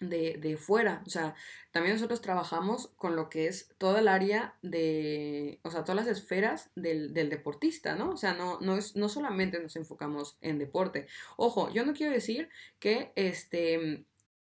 de, 0.00 0.38
de, 0.38 0.56
fuera. 0.56 1.02
O 1.06 1.10
sea, 1.10 1.34
también 1.70 1.94
nosotros 1.94 2.20
trabajamos 2.20 2.88
con 2.96 3.16
lo 3.16 3.28
que 3.28 3.46
es 3.46 3.74
toda 3.78 4.00
el 4.00 4.08
área 4.08 4.56
de, 4.62 5.60
o 5.62 5.70
sea, 5.70 5.84
todas 5.84 6.06
las 6.06 6.18
esferas 6.18 6.70
del, 6.74 7.12
del 7.12 7.30
deportista, 7.30 7.94
¿no? 7.94 8.10
O 8.10 8.16
sea, 8.16 8.34
no, 8.34 8.58
no, 8.60 8.76
es, 8.76 8.96
no 8.96 9.08
solamente 9.08 9.60
nos 9.60 9.76
enfocamos 9.76 10.36
en 10.40 10.58
deporte. 10.58 11.06
Ojo, 11.36 11.70
yo 11.70 11.84
no 11.84 11.92
quiero 11.92 12.12
decir 12.12 12.48
que 12.78 13.12
este 13.14 14.04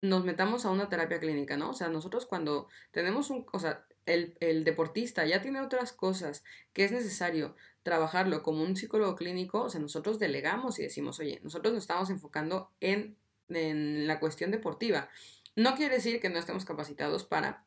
nos 0.02 0.24
metamos 0.24 0.64
a 0.64 0.70
una 0.70 0.88
terapia 0.88 1.18
clínica, 1.20 1.56
¿no? 1.56 1.70
O 1.70 1.74
sea, 1.74 1.88
nosotros 1.88 2.26
cuando 2.26 2.68
tenemos 2.90 3.30
un, 3.30 3.46
o 3.52 3.58
sea, 3.58 3.84
el, 4.04 4.36
el, 4.40 4.64
deportista 4.64 5.24
ya 5.24 5.42
tiene 5.42 5.60
otras 5.60 5.92
cosas 5.92 6.44
que 6.72 6.84
es 6.84 6.92
necesario 6.92 7.56
trabajarlo 7.82 8.42
como 8.42 8.62
un 8.62 8.76
psicólogo 8.76 9.16
clínico, 9.16 9.62
o 9.62 9.70
sea, 9.70 9.80
nosotros 9.80 10.18
delegamos 10.18 10.78
y 10.78 10.82
decimos, 10.82 11.18
oye, 11.18 11.40
nosotros 11.42 11.74
nos 11.74 11.84
estamos 11.84 12.10
enfocando 12.10 12.70
en, 12.80 13.16
en 13.48 14.06
la 14.06 14.20
cuestión 14.20 14.50
deportiva. 14.50 15.08
No 15.54 15.74
quiere 15.74 15.96
decir 15.96 16.20
que 16.20 16.28
no 16.28 16.38
estemos 16.38 16.64
capacitados 16.64 17.24
para 17.24 17.64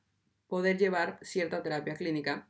poder 0.48 0.78
llevar 0.78 1.20
cierta 1.22 1.64
terapia 1.64 1.96
clínica 1.96 2.48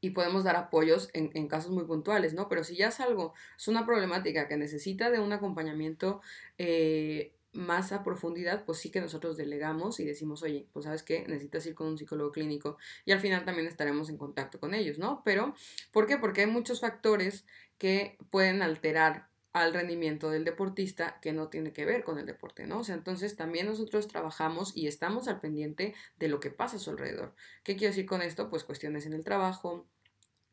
y 0.00 0.10
podemos 0.10 0.44
dar 0.44 0.56
apoyos 0.56 1.08
en, 1.14 1.30
en, 1.34 1.48
casos 1.48 1.72
muy 1.72 1.84
puntuales, 1.84 2.34
¿no? 2.34 2.48
Pero 2.48 2.62
si 2.62 2.76
ya 2.76 2.88
es 2.88 3.00
algo, 3.00 3.34
es 3.56 3.66
una 3.68 3.86
problemática 3.86 4.46
que 4.46 4.56
necesita 4.56 5.10
de 5.10 5.18
un 5.18 5.32
acompañamiento 5.32 6.20
eh, 6.58 7.32
más 7.56 7.92
a 7.92 8.04
profundidad, 8.04 8.64
pues 8.64 8.78
sí 8.78 8.90
que 8.90 9.00
nosotros 9.00 9.36
delegamos 9.36 9.98
y 10.00 10.04
decimos, 10.04 10.42
oye, 10.42 10.68
pues 10.72 10.84
sabes 10.84 11.02
qué, 11.02 11.24
necesitas 11.26 11.66
ir 11.66 11.74
con 11.74 11.88
un 11.88 11.98
psicólogo 11.98 12.32
clínico 12.32 12.76
y 13.04 13.12
al 13.12 13.20
final 13.20 13.44
también 13.44 13.66
estaremos 13.66 14.08
en 14.10 14.18
contacto 14.18 14.60
con 14.60 14.74
ellos, 14.74 14.98
¿no? 14.98 15.22
Pero, 15.24 15.54
¿por 15.90 16.06
qué? 16.06 16.18
Porque 16.18 16.42
hay 16.42 16.46
muchos 16.46 16.80
factores 16.80 17.46
que 17.78 18.18
pueden 18.30 18.62
alterar 18.62 19.28
al 19.52 19.72
rendimiento 19.72 20.28
del 20.28 20.44
deportista 20.44 21.18
que 21.22 21.32
no 21.32 21.48
tiene 21.48 21.72
que 21.72 21.86
ver 21.86 22.04
con 22.04 22.18
el 22.18 22.26
deporte, 22.26 22.66
¿no? 22.66 22.80
O 22.80 22.84
sea, 22.84 22.94
entonces 22.94 23.36
también 23.36 23.66
nosotros 23.66 24.06
trabajamos 24.06 24.76
y 24.76 24.86
estamos 24.86 25.28
al 25.28 25.40
pendiente 25.40 25.94
de 26.18 26.28
lo 26.28 26.40
que 26.40 26.50
pasa 26.50 26.76
a 26.76 26.78
su 26.78 26.90
alrededor. 26.90 27.34
¿Qué 27.64 27.74
quiero 27.74 27.92
decir 27.92 28.04
con 28.04 28.20
esto? 28.20 28.50
Pues 28.50 28.64
cuestiones 28.64 29.06
en 29.06 29.14
el 29.14 29.24
trabajo, 29.24 29.88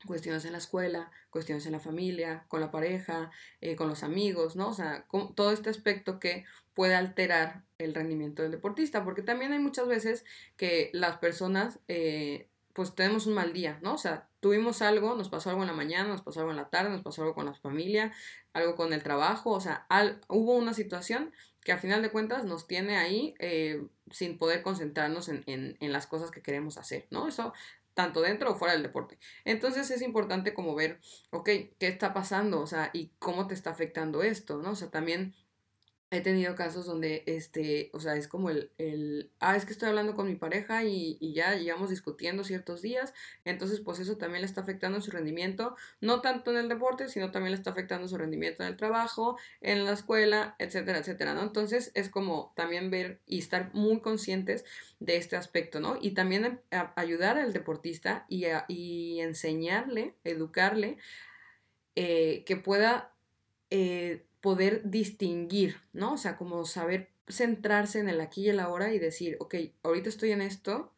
cuestiones 0.06 0.46
en 0.46 0.52
la 0.52 0.58
escuela, 0.58 1.12
cuestiones 1.30 1.66
en 1.66 1.74
la 1.74 1.80
familia, 1.80 2.46
con 2.48 2.62
la 2.62 2.72
pareja, 2.72 3.32
eh, 3.62 3.76
con 3.76 3.88
los 3.88 4.04
amigos, 4.04 4.56
¿no? 4.56 4.70
O 4.70 4.74
sea, 4.74 5.06
todo 5.36 5.52
este 5.52 5.70
aspecto 5.70 6.20
que 6.20 6.46
puede 6.74 6.96
alterar 6.96 7.64
el 7.78 7.94
rendimiento 7.94 8.42
del 8.42 8.52
deportista, 8.52 9.04
porque 9.04 9.22
también 9.22 9.54
hay 9.54 9.60
muchas 9.60 9.88
veces 9.88 10.26
que 10.58 10.90
las 10.94 11.18
personas 11.18 11.80
eh, 11.88 12.50
pues 12.74 12.96
tenemos 12.96 13.28
un 13.28 13.36
mal 13.36 13.54
día, 13.54 13.80
¿no? 13.82 13.94
O 13.94 13.98
sea, 13.98 14.28
tuvimos 14.40 14.82
algo, 14.82 15.16
nos 15.16 15.30
pasó 15.30 15.52
algo 15.52 15.62
en 15.62 15.68
la 15.68 15.74
mañana, 15.74 16.10
nos 16.10 16.24
pasó 16.24 16.40
algo 16.40 16.52
en 16.52 16.58
la 16.58 16.70
tarde, 16.70 16.90
nos 16.90 17.04
pasó 17.04 17.22
algo 17.22 17.36
con 17.36 17.46
la 17.46 17.54
familia, 17.54 18.12
algo 18.54 18.76
con 18.76 18.94
el 18.94 19.04
trabajo, 19.04 19.52
o 19.52 19.62
sea, 19.62 19.86
hubo 20.28 20.56
una 20.56 20.74
situación 20.74 21.32
que 21.62 21.72
a 21.72 21.78
final 21.78 22.02
de 22.02 22.10
cuentas 22.10 22.44
nos 22.44 22.68
tiene 22.68 22.98
ahí 22.98 23.36
eh, 23.40 23.86
sin 24.12 24.38
poder 24.38 24.64
concentrarnos 24.64 25.30
en, 25.30 25.44
en, 25.46 25.78
en, 25.80 25.94
las 25.94 26.08
cosas 26.08 26.30
que 26.30 26.42
queremos 26.42 26.78
hacer, 26.78 27.08
¿no? 27.10 27.28
Eso 27.28 27.54
tanto 27.94 28.22
dentro 28.22 28.52
o 28.52 28.56
fuera 28.56 28.74
del 28.74 28.84
deporte. 28.84 29.20
Entonces 29.46 29.90
es 29.92 30.02
importante 30.02 30.54
como 30.54 30.76
ver, 30.76 31.00
ok, 31.32 31.46
¿qué 31.80 31.88
está 31.88 32.14
pasando? 32.14 32.62
O 32.62 32.68
sea, 32.68 32.90
y 32.94 33.12
cómo 33.20 33.48
te 33.48 33.54
está 33.54 33.72
afectando 33.72 34.24
esto, 34.24 34.62
¿no? 34.62 34.72
O 34.72 34.76
sea, 34.76 34.90
también 34.90 35.36
he 36.14 36.22
tenido 36.22 36.54
casos 36.54 36.86
donde, 36.86 37.24
este, 37.26 37.90
o 37.92 38.00
sea, 38.00 38.16
es 38.16 38.28
como 38.28 38.52
el, 38.52 38.72
el 38.78 39.32
ah, 39.40 39.56
es 39.56 39.66
que 39.66 39.74
estoy 39.74 39.90
hablando 39.90 40.14
con 40.14 40.28
mi 40.28 40.36
pareja 40.36 40.84
y, 40.84 41.18
y, 41.20 41.34
ya 41.34 41.56
llevamos 41.56 41.90
discutiendo 41.90 42.44
ciertos 42.44 42.84
días, 42.84 43.16
entonces 43.46 43.80
pues 43.80 43.98
eso 43.98 44.16
también 44.18 44.42
le 44.42 44.46
está 44.46 44.62
afectando 44.62 45.02
su 45.02 45.10
rendimiento, 45.10 45.76
no 46.02 46.22
tanto 46.22 46.52
en 46.52 46.58
el 46.58 46.70
deporte, 46.70 47.10
sino 47.10 47.32
también 47.32 47.52
le 47.52 47.58
está 47.58 47.72
afectando 47.72 48.08
su 48.08 48.16
rendimiento 48.16 48.62
en 48.62 48.70
el 48.70 48.78
trabajo, 48.78 49.40
en 49.62 49.86
la 49.86 49.94
escuela, 49.94 50.56
etcétera, 50.60 51.00
etcétera, 51.00 51.34
¿no? 51.34 51.42
Entonces 51.42 51.92
es 51.96 52.10
como 52.10 52.54
también 52.56 52.92
ver 52.92 53.20
y 53.26 53.40
estar 53.40 53.74
muy 53.74 54.00
conscientes 54.00 54.66
de 55.00 55.18
este 55.18 55.36
aspecto, 55.36 55.80
¿no? 55.80 55.98
Y 56.00 56.12
también 56.12 56.62
ayudar 56.96 57.40
al 57.40 57.54
deportista 57.54 58.28
y, 58.30 58.46
y 58.68 59.20
enseñarle, 59.20 60.14
educarle, 60.24 60.98
eh, 61.96 62.44
que 62.46 62.56
pueda... 62.56 63.16
Eh, 63.72 64.28
poder 64.44 64.82
distinguir, 64.84 65.78
¿no? 65.94 66.16
O 66.16 66.18
sea, 66.18 66.36
como 66.36 66.66
saber 66.66 67.10
centrarse 67.30 68.00
en 68.00 68.10
el 68.10 68.20
aquí 68.20 68.42
y 68.42 68.50
el 68.50 68.60
ahora 68.60 68.94
y 68.94 69.00
decir, 69.00 69.38
ok, 69.40 69.56
ahorita 69.84 70.10
estoy 70.10 70.34
en 70.34 70.42
esto, 70.42 70.92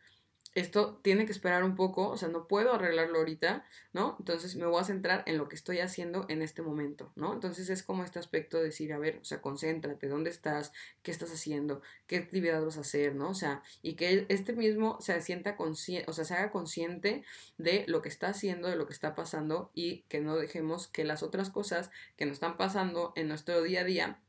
esto 0.56 1.00
tiene 1.04 1.26
que 1.26 1.32
esperar 1.32 1.63
un 1.63 1.76
poco, 1.76 2.10
o 2.10 2.18
sea, 2.18 2.30
no 2.30 2.48
puedo 2.48 2.74
arreglarlo 2.74 3.20
ahorita, 3.20 3.65
¿no? 3.94 4.15
Entonces 4.20 4.56
me 4.56 4.65
voy 4.65 4.82
a 4.82 4.86
centrar 4.86 5.24
en 5.28 5.38
lo 5.38 5.48
que 5.48 5.56
estoy 5.56 5.80
haciendo 5.80 6.26
en 6.28 6.41
este 6.41 6.62
momento, 6.62 7.12
¿no? 7.15 7.34
Entonces 7.34 7.70
es 7.70 7.84
como 7.84 8.04
este 8.04 8.20
aspecto 8.20 8.58
de 8.58 8.65
decir, 8.65 8.94
a 8.94 8.98
ver, 8.98 9.20
o 9.22 9.26
sea, 9.26 9.41
concéntrate, 9.41 10.08
¿dónde 10.08 10.32
estás? 10.32 10.72
¿Qué 11.04 11.12
estás 11.12 11.32
haciendo? 11.32 11.82
¿Qué 12.08 12.18
actividad 12.18 12.63
vas 12.63 12.78
a 12.78 12.82
hacer? 12.82 12.96
¿no? 13.13 13.30
O 13.30 13.34
sea, 13.34 13.62
y 13.82 13.94
que 13.96 14.26
este 14.30 14.54
mismo 14.54 14.98
se 15.02 15.20
sienta 15.22 15.56
consciente, 15.56 16.10
o 16.10 16.13
sea, 16.13 16.26
se 16.26 16.34
haga 16.34 16.52
consciente 16.52 17.24
de 17.58 17.86
lo 17.88 18.02
que 18.02 18.10
está 18.10 18.30
haciendo, 18.30 18.68
de 18.68 18.76
lo 18.76 18.88
que 18.88 18.94
está 18.94 19.15
pasando 19.15 19.72
y 19.74 20.04
que 20.04 20.22
no 20.22 20.36
dejemos 20.36 20.88
que 20.88 21.04
las 21.04 21.24
otras 21.24 21.50
cosas 21.50 21.91
que 22.18 22.26
nos 22.26 22.36
están 22.36 22.58
pasando 22.58 23.13
en 23.15 23.28
nuestro 23.28 23.62
día 23.62 23.82
a 23.82 23.84
día 23.84 24.20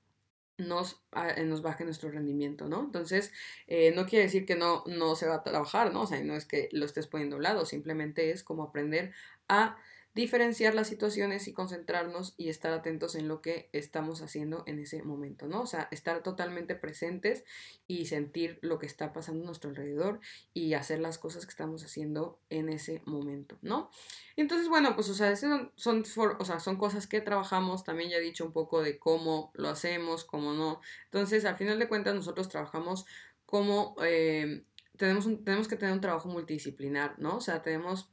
nos, 0.59 1.03
ah, 1.12 1.31
eh, 1.31 1.45
nos 1.45 1.62
baje 1.62 1.85
nuestro 1.85 2.11
rendimiento, 2.11 2.69
¿no? 2.69 2.81
Entonces, 2.85 3.33
eh, 3.66 3.92
no 3.95 4.07
quiere 4.07 4.25
decir 4.25 4.47
que 4.47 4.57
no, 4.57 4.85
no 4.87 5.14
se 5.14 5.27
va 5.29 5.37
a 5.37 5.42
trabajar, 5.42 5.92
¿no? 5.92 6.03
O 6.03 6.07
sea, 6.07 6.23
no 6.23 6.35
es 6.35 6.47
que 6.47 6.69
lo 6.73 6.87
estés 6.87 7.07
poniendo 7.07 7.37
a 7.37 7.42
lado, 7.42 7.66
simplemente 7.66 8.31
es 8.31 8.42
como 8.42 8.62
aprender 8.62 9.12
a 9.49 9.77
diferenciar 10.16 10.74
las 10.74 10.88
situaciones 10.88 11.46
y 11.46 11.52
concentrarnos 11.52 12.33
y 12.38 12.48
estar 12.48 12.72
atentos 12.72 13.16
en 13.16 13.29
lo 13.29 13.42
que 13.42 13.68
estamos 13.74 14.22
haciendo 14.22 14.62
en 14.66 14.79
ese 14.79 15.02
momento, 15.02 15.46
¿no? 15.46 15.61
O 15.61 15.66
sea, 15.66 15.88
estar 15.90 16.22
totalmente 16.22 16.74
presentes 16.74 17.44
y 17.87 18.07
sentir 18.07 18.59
lo 18.62 18.79
que 18.79 18.87
está 18.87 19.12
pasando 19.12 19.42
a 19.42 19.46
nuestro 19.46 19.68
alrededor 19.68 20.20
y 20.55 20.72
hacer 20.72 21.00
las 21.00 21.18
cosas 21.18 21.44
que 21.44 21.50
estamos 21.50 21.85
haciendo 21.85 22.40
en 22.48 22.70
ese 22.70 23.02
momento, 23.05 23.59
¿no? 23.61 23.90
Entonces, 24.37 24.70
bueno, 24.70 24.94
pues, 24.94 25.11
o 25.11 25.14
sea, 25.14 25.37
son, 25.37 25.70
son, 25.76 26.02
o 26.38 26.44
sea, 26.46 26.61
son 26.61 26.79
cosas 26.79 27.07
que 27.07 27.20
trabajamos, 27.20 27.85
también 27.85 28.09
ya 28.09 28.16
he 28.16 28.22
dicho 28.22 28.46
un 28.46 28.52
poco 28.52 28.81
de 28.81 28.98
cómo 28.98 29.50
lo 29.52 29.68
hacemos, 29.68 30.24
cómo 30.24 30.55
no. 30.55 30.81
Entonces, 31.05 31.44
al 31.44 31.57
final 31.57 31.79
de 31.79 31.88
cuentas, 31.88 32.14
nosotros 32.14 32.48
trabajamos 32.48 33.05
como... 33.44 33.94
Eh, 34.02 34.64
tenemos, 34.96 35.26
tenemos 35.44 35.68
que 35.68 35.76
tener 35.76 35.92
un 35.92 36.00
trabajo 36.00 36.31
multidisciplinar, 36.31 37.18
¿no? 37.18 37.37
O 37.37 37.40
sea, 37.42 37.61
tenemos 37.61 38.09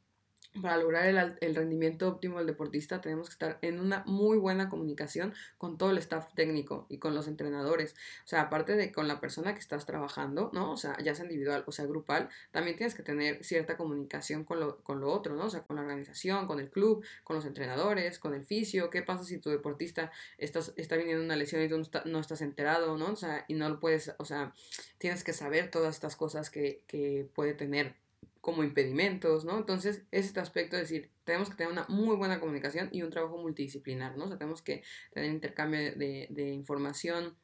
para 0.61 0.77
lograr 0.77 1.05
el, 1.07 1.37
el, 1.41 1.55
rendimiento 1.55 2.07
óptimo 2.07 2.37
del 2.37 2.47
deportista 2.47 3.01
tenemos 3.01 3.27
que 3.27 3.33
estar 3.33 3.57
en 3.61 3.79
una 3.79 4.03
muy 4.05 4.37
buena 4.37 4.69
comunicación 4.69 5.33
con 5.57 5.77
todo 5.77 5.89
el 5.91 5.97
staff 5.97 6.33
técnico 6.35 6.85
y 6.89 6.99
con 6.99 7.15
los 7.15 7.27
entrenadores. 7.27 7.95
O 8.23 8.27
sea, 8.27 8.41
aparte 8.41 8.75
de 8.75 8.91
con 8.91 9.07
la 9.07 9.19
persona 9.19 9.53
que 9.53 9.59
estás 9.59 9.85
trabajando, 9.85 10.51
¿no? 10.53 10.71
O 10.71 10.77
sea, 10.77 10.97
ya 11.03 11.15
sea 11.15 11.25
individual 11.25 11.63
o 11.65 11.71
sea 11.71 11.85
grupal, 11.85 12.29
también 12.51 12.77
tienes 12.77 12.93
que 12.93 13.03
tener 13.03 13.43
cierta 13.43 13.77
comunicación 13.77 14.43
con 14.43 14.59
lo, 14.59 14.77
con 14.83 14.99
lo 14.99 15.11
otro, 15.11 15.35
¿no? 15.35 15.45
O 15.45 15.49
sea, 15.49 15.63
con 15.63 15.77
la 15.77 15.81
organización, 15.81 16.45
con 16.45 16.59
el 16.59 16.69
club, 16.69 17.03
con 17.23 17.35
los 17.35 17.45
entrenadores, 17.45 18.19
con 18.19 18.35
el 18.35 18.45
fisio. 18.45 18.89
¿Qué 18.89 19.01
pasa 19.01 19.23
si 19.23 19.39
tu 19.39 19.49
deportista 19.49 20.11
estás, 20.37 20.73
está 20.75 20.97
viniendo 20.97 21.23
una 21.23 21.35
lesión 21.35 21.63
y 21.63 21.69
tú 21.69 21.77
no, 21.77 21.85
no, 22.05 22.19
estás 22.19 22.41
enterado, 22.41 22.97
¿no? 22.97 23.13
O 23.13 23.15
sea, 23.15 23.45
y 23.47 23.55
no 23.55 23.69
lo 23.69 23.79
puedes, 23.79 24.13
o 24.17 24.25
sea, 24.25 24.53
tienes 24.99 25.23
que 25.23 25.33
saber 25.33 25.71
todas 25.71 25.95
estas 25.95 26.15
cosas 26.15 26.49
que, 26.49 26.83
que 26.87 27.27
puede 27.33 27.53
tener 27.53 28.02
como 28.43 28.65
impedimentos, 28.65 29.45
¿no? 29.45 29.58
Entonces, 29.58 30.03
es 30.12 30.25
este 30.25 30.41
aspecto 30.41 30.75
de 30.75 30.82
decir, 30.82 31.10
tenemos 31.23 31.49
que 31.49 31.56
tener 31.56 31.71
una 31.71 31.86
muy 31.88 32.17
buena 32.17 32.41
comunicación 32.41 32.89
y 32.91 33.01
un 33.01 33.10
trabajo 33.10 33.38
multidisciplinar, 33.38 34.17
¿no? 34.17 34.25
O 34.25 34.27
sea, 34.27 34.38
tenemos 34.38 34.62
que 34.62 34.84
tener 35.13 35.32
intercambio 35.32 35.79
de, 35.95 36.49
información, 36.53 37.38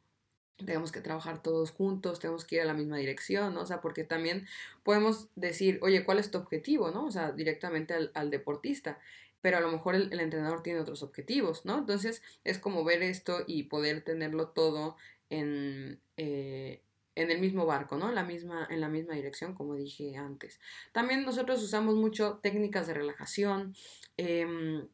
tenemos 0.57 0.91
que 0.91 0.99
trabajar 0.99 1.41
todos 1.41 1.71
juntos, 1.71 2.19
tenemos 2.19 2.43
que 2.43 2.55
ir 2.55 2.61
a 2.63 2.65
la 2.65 2.73
misma 2.73 2.97
dirección, 2.97 3.53
¿no? 3.53 3.61
O 3.61 3.65
sea, 3.65 3.79
porque 3.79 4.03
también 4.03 4.45
podemos 4.83 5.29
decir, 5.35 5.79
oye, 5.83 6.03
¿cuál 6.03 6.19
es 6.19 6.31
tu 6.31 6.37
objetivo, 6.37 6.91
¿no? 6.91 7.05
O 7.05 7.11
sea, 7.11 7.31
directamente 7.31 7.93
al, 8.13 8.29
deportista, 8.29 8.99
pero 9.39 9.55
a 9.55 9.61
lo 9.61 9.71
mejor 9.71 9.95
el, 9.95 10.11
el, 10.11 10.19
entrenador 10.19 10.63
tiene 10.63 10.81
otros 10.81 11.01
objetivos, 11.01 11.63
¿no? 11.63 11.77
Entonces, 11.77 12.21
es 12.43 12.59
como 12.59 12.83
ver 12.83 13.03
esto 13.03 13.45
y 13.47 13.63
poder 13.63 14.01
tenerlo 14.01 14.49
todo 14.49 14.97
en, 15.29 16.01
eh, 16.17 16.81
en 17.19 17.31
el 17.31 17.39
mismo 17.39 17.65
barco, 17.65 17.97
¿no? 17.97 18.11
La 18.11 18.23
misma, 18.23 18.67
en 18.69 18.81
la 18.81 18.87
misma 18.87 19.13
dirección, 19.13 19.53
como 19.53 19.75
dije 19.75 20.15
antes. 20.15 20.59
También 20.91 21.25
nosotros 21.25 21.61
usamos 21.61 21.95
mucho 21.95 22.39
técnicas 22.41 22.87
de 22.87 22.93
relajación. 22.93 23.75
Eh, 24.17 24.87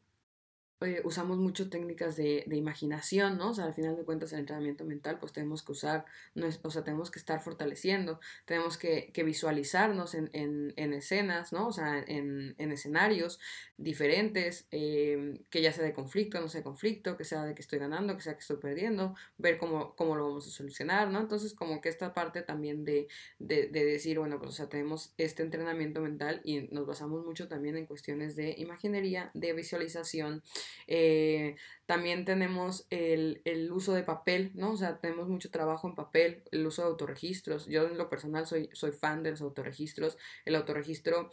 eh, 0.82 1.00
usamos 1.04 1.38
mucho 1.38 1.70
técnicas 1.70 2.16
de, 2.16 2.44
de, 2.46 2.56
imaginación, 2.56 3.38
¿no? 3.38 3.50
O 3.50 3.54
sea, 3.54 3.64
al 3.64 3.72
final 3.72 3.96
de 3.96 4.04
cuentas 4.04 4.32
el 4.34 4.40
entrenamiento 4.40 4.84
mental, 4.84 5.18
pues 5.18 5.32
tenemos 5.32 5.62
que 5.62 5.72
usar, 5.72 6.04
no 6.34 6.46
o 6.62 6.70
sea, 6.70 6.84
tenemos 6.84 7.10
que 7.10 7.18
estar 7.18 7.40
fortaleciendo, 7.40 8.20
tenemos 8.44 8.76
que, 8.76 9.10
que 9.14 9.22
visualizarnos 9.22 10.14
en, 10.14 10.28
en, 10.34 10.74
en, 10.76 10.92
escenas, 10.92 11.52
¿no? 11.54 11.68
O 11.68 11.72
sea, 11.72 12.04
en, 12.06 12.54
en 12.58 12.72
escenarios 12.72 13.40
diferentes, 13.78 14.66
eh, 14.70 15.40
que 15.48 15.62
ya 15.62 15.72
sea 15.72 15.82
de 15.82 15.94
conflicto, 15.94 16.40
no 16.42 16.48
sea 16.48 16.60
de 16.60 16.64
conflicto, 16.64 17.16
que 17.16 17.24
sea 17.24 17.44
de 17.44 17.54
que 17.54 17.62
estoy 17.62 17.78
ganando, 17.78 18.14
que 18.14 18.22
sea 18.22 18.34
que 18.34 18.40
estoy 18.40 18.58
perdiendo, 18.58 19.14
ver 19.38 19.56
cómo, 19.56 19.94
cómo 19.96 20.14
lo 20.14 20.28
vamos 20.28 20.46
a 20.46 20.50
solucionar, 20.50 21.10
¿no? 21.10 21.20
Entonces, 21.20 21.54
como 21.54 21.80
que 21.80 21.88
esta 21.88 22.12
parte 22.12 22.42
también 22.42 22.84
de, 22.84 23.08
de, 23.38 23.68
de 23.68 23.84
decir, 23.84 24.18
bueno, 24.18 24.38
pues, 24.38 24.50
o 24.50 24.52
sea, 24.52 24.68
tenemos 24.68 25.14
este 25.16 25.42
entrenamiento 25.42 26.02
mental 26.02 26.42
y 26.44 26.68
nos 26.70 26.86
basamos 26.86 27.24
mucho 27.24 27.48
también 27.48 27.78
en 27.78 27.86
cuestiones 27.86 28.36
de 28.36 28.54
imaginería, 28.58 29.30
de 29.32 29.54
visualización, 29.54 30.42
eh, 30.86 31.56
también 31.86 32.24
tenemos 32.24 32.86
el, 32.90 33.42
el, 33.44 33.70
uso 33.72 33.94
de 33.94 34.02
papel, 34.02 34.52
¿no? 34.54 34.72
O 34.72 34.76
sea, 34.76 34.98
tenemos 34.98 35.28
mucho 35.28 35.50
trabajo 35.50 35.88
en 35.88 35.94
papel, 35.94 36.42
el 36.50 36.66
uso 36.66 36.82
de 36.82 36.88
autorregistros. 36.88 37.66
Yo 37.66 37.86
en 37.86 37.98
lo 37.98 38.08
personal 38.08 38.46
soy, 38.46 38.68
soy 38.72 38.92
fan 38.92 39.22
de 39.22 39.32
los 39.32 39.40
autorregistros. 39.40 40.18
El 40.44 40.56
autorregistro 40.56 41.30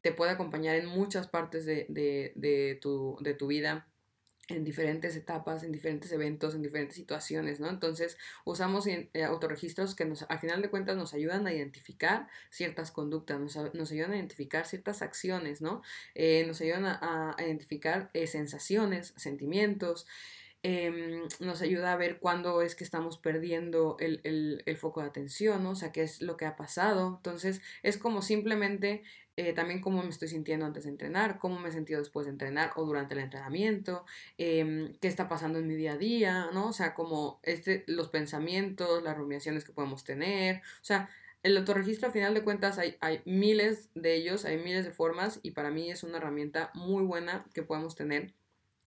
te 0.00 0.12
puede 0.12 0.32
acompañar 0.32 0.76
en 0.76 0.86
muchas 0.86 1.28
partes 1.28 1.64
de, 1.64 1.86
de, 1.88 2.32
de, 2.34 2.78
tu, 2.80 3.16
de 3.20 3.34
tu 3.34 3.46
vida 3.46 3.91
en 4.52 4.64
diferentes 4.64 5.16
etapas, 5.16 5.62
en 5.64 5.72
diferentes 5.72 6.12
eventos, 6.12 6.54
en 6.54 6.62
diferentes 6.62 6.96
situaciones, 6.96 7.60
¿no? 7.60 7.68
Entonces 7.68 8.18
usamos 8.44 8.86
eh, 8.86 9.08
autorregistros 9.26 9.94
que 9.94 10.04
nos, 10.04 10.24
al 10.28 10.38
final 10.38 10.62
de 10.62 10.70
cuentas 10.70 10.96
nos 10.96 11.14
ayudan 11.14 11.46
a 11.46 11.52
identificar 11.52 12.28
ciertas 12.50 12.90
conductas, 12.90 13.40
nos, 13.40 13.56
ayudan 13.92 14.12
a 14.12 14.16
identificar 14.16 14.66
ciertas 14.66 15.02
acciones, 15.02 15.60
¿no? 15.60 15.82
Eh, 16.14 16.44
nos 16.46 16.60
ayudan 16.60 16.86
a, 16.86 17.36
identificar 17.38 18.10
eh, 18.14 18.26
sensaciones, 18.26 19.14
sentimientos, 19.16 20.06
eh, 20.64 21.22
nos 21.40 21.60
ayuda 21.60 21.92
a 21.92 21.96
ver 21.96 22.20
cuándo 22.20 22.62
es 22.62 22.76
que 22.76 22.84
estamos 22.84 23.18
perdiendo 23.18 23.96
el, 23.98 24.20
el, 24.22 24.62
el, 24.64 24.76
foco 24.76 25.00
de 25.00 25.08
atención, 25.08 25.64
¿no? 25.64 25.70
O 25.70 25.74
sea, 25.74 25.90
qué 25.90 26.02
es 26.02 26.22
lo 26.22 26.36
que 26.36 26.46
ha 26.46 26.54
pasado. 26.54 27.16
Entonces, 27.16 27.60
es 27.82 27.98
como 27.98 28.22
simplemente 28.22 29.02
eh, 29.36 29.52
también 29.52 29.80
cómo 29.80 30.02
me 30.02 30.10
estoy 30.10 30.28
sintiendo 30.28 30.66
antes 30.66 30.84
de 30.84 30.90
entrenar, 30.90 31.38
cómo 31.38 31.58
me 31.58 31.68
he 31.68 31.72
sentido 31.72 32.00
después 32.00 32.26
de 32.26 32.32
entrenar 32.32 32.72
o 32.76 32.84
durante 32.84 33.14
el 33.14 33.20
entrenamiento, 33.20 34.04
eh, 34.38 34.94
qué 35.00 35.08
está 35.08 35.28
pasando 35.28 35.58
en 35.58 35.66
mi 35.66 35.74
día 35.74 35.92
a 35.92 35.98
día, 35.98 36.50
¿no? 36.52 36.68
O 36.68 36.72
sea, 36.72 36.94
como 36.94 37.40
este, 37.42 37.84
los 37.86 38.08
pensamientos, 38.08 39.02
las 39.02 39.16
rumiaciones 39.16 39.64
que 39.64 39.72
podemos 39.72 40.04
tener, 40.04 40.58
o 40.58 40.84
sea, 40.84 41.08
el 41.42 41.56
autorregistro, 41.56 42.08
a 42.08 42.12
final 42.12 42.34
de 42.34 42.44
cuentas, 42.44 42.78
hay, 42.78 42.96
hay 43.00 43.20
miles 43.24 43.88
de 43.94 44.14
ellos, 44.14 44.44
hay 44.44 44.58
miles 44.58 44.84
de 44.84 44.92
formas 44.92 45.40
y 45.42 45.52
para 45.52 45.70
mí 45.70 45.90
es 45.90 46.04
una 46.04 46.18
herramienta 46.18 46.70
muy 46.74 47.02
buena 47.02 47.46
que 47.52 47.62
podemos 47.62 47.96
tener 47.96 48.34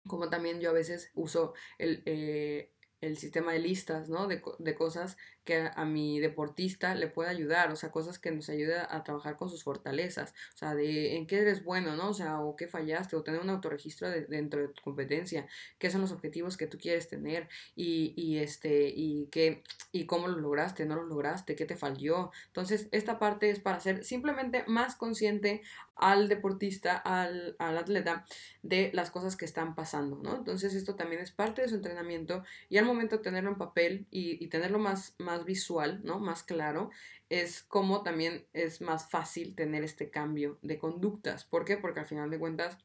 como 0.09 0.29
también 0.31 0.59
yo 0.59 0.70
a 0.70 0.72
veces 0.72 1.11
uso 1.14 1.55
el, 1.79 2.03
eh, 2.07 2.72
el 3.01 3.17
sistema 3.17 3.53
de 3.53 3.61
listas, 3.61 4.09
¿no? 4.09 4.27
De, 4.27 4.43
de 4.59 4.75
cosas 4.75 5.17
que 5.49 5.71
a, 5.75 5.85
mi 5.87 6.21
deportista 6.21 6.95
le 6.95 7.07
pueda 7.07 7.31
ayudar, 7.31 7.73
o 7.73 7.77
sea, 7.77 7.91
cosas 7.91 8.19
que 8.19 8.31
nos 8.31 8.51
ayude 8.51 8.77
a 8.79 9.03
trabajar 9.03 9.37
con 9.37 9.49
sus 9.49 9.65
fortalezas, 9.65 10.35
o 10.55 10.59
sea, 10.59 10.75
de 10.75 11.17
en 11.17 11.27
qué 11.27 11.39
eres 11.39 11.65
bueno, 11.65 11.97
¿no? 11.97 12.11
O 12.11 12.15
sea, 12.15 12.41
o 12.41 12.55
qué 12.55 12.69
fallaste, 12.69 13.17
o 13.17 13.23
tener 13.23 13.41
un 13.41 13.49
autorregistro 13.49 14.11
dentro 14.11 14.61
de 14.61 14.69
tu 14.69 14.83
competencia, 14.83 15.47
qué 15.79 15.91
son 15.91 16.03
los 16.03 16.13
objetivos 16.13 16.59
que 16.59 16.67
tú 16.67 16.77
quieres 16.77 17.09
tener 17.09 17.49
y, 17.75 18.13
y 18.15 18.39
este, 18.39 18.93
y 18.95 19.29
qué, 19.31 19.63
y 19.91 20.05
cómo 20.05 20.29
lo 20.29 20.37
lograste, 20.39 20.85
no 20.85 20.97
lo 20.97 21.05
lograste, 21.05 21.57
qué 21.57 21.65
te 21.65 21.77
falló. 21.77 22.31
Entonces, 22.49 22.89
esta 22.93 23.19
parte 23.19 23.49
es 23.49 23.59
para 23.59 23.81
ser 23.81 24.05
simplemente 24.05 24.65
más 24.67 24.97
consciente 24.97 25.63
al 25.99 26.29
deportista, 26.29 26.97
al, 26.97 27.57
al 27.59 27.77
atleta, 27.77 28.25
de 28.63 28.91
las 28.95 29.11
cosas 29.11 29.37
que 29.37 29.45
están 29.45 29.75
pasando, 29.75 30.19
¿no? 30.23 30.37
Entonces, 30.37 30.75
esto 30.75 30.95
también 30.95 31.21
es 31.21 31.31
parte 31.31 31.63
de 31.63 31.69
su 31.69 31.75
entrenamiento 31.75 32.45
y 32.69 32.79
al 32.79 32.85
momento 32.85 33.17
de 33.17 33.23
tenerlo 33.23 33.51
en 33.51 33.59
papel 33.59 34.07
y, 34.11 34.43
y 34.43 34.49
tenerlo 34.49 34.79
más, 34.79 35.15
más 35.19 35.45
visual, 35.45 36.01
¿no? 36.05 36.19
Más 36.19 36.43
claro, 36.43 36.91
es 37.29 37.63
como 37.63 38.03
también 38.03 38.47
es 38.53 38.81
más 38.81 39.11
fácil 39.11 39.55
tener 39.55 39.85
este 39.85 40.11
cambio 40.11 40.59
de 40.63 40.79
conductas. 40.79 41.45
¿Por 41.45 41.65
qué? 41.65 41.77
Porque 41.77 42.01
al 42.01 42.07
final 42.07 42.31
de 42.31 42.39
cuentas, 42.39 42.79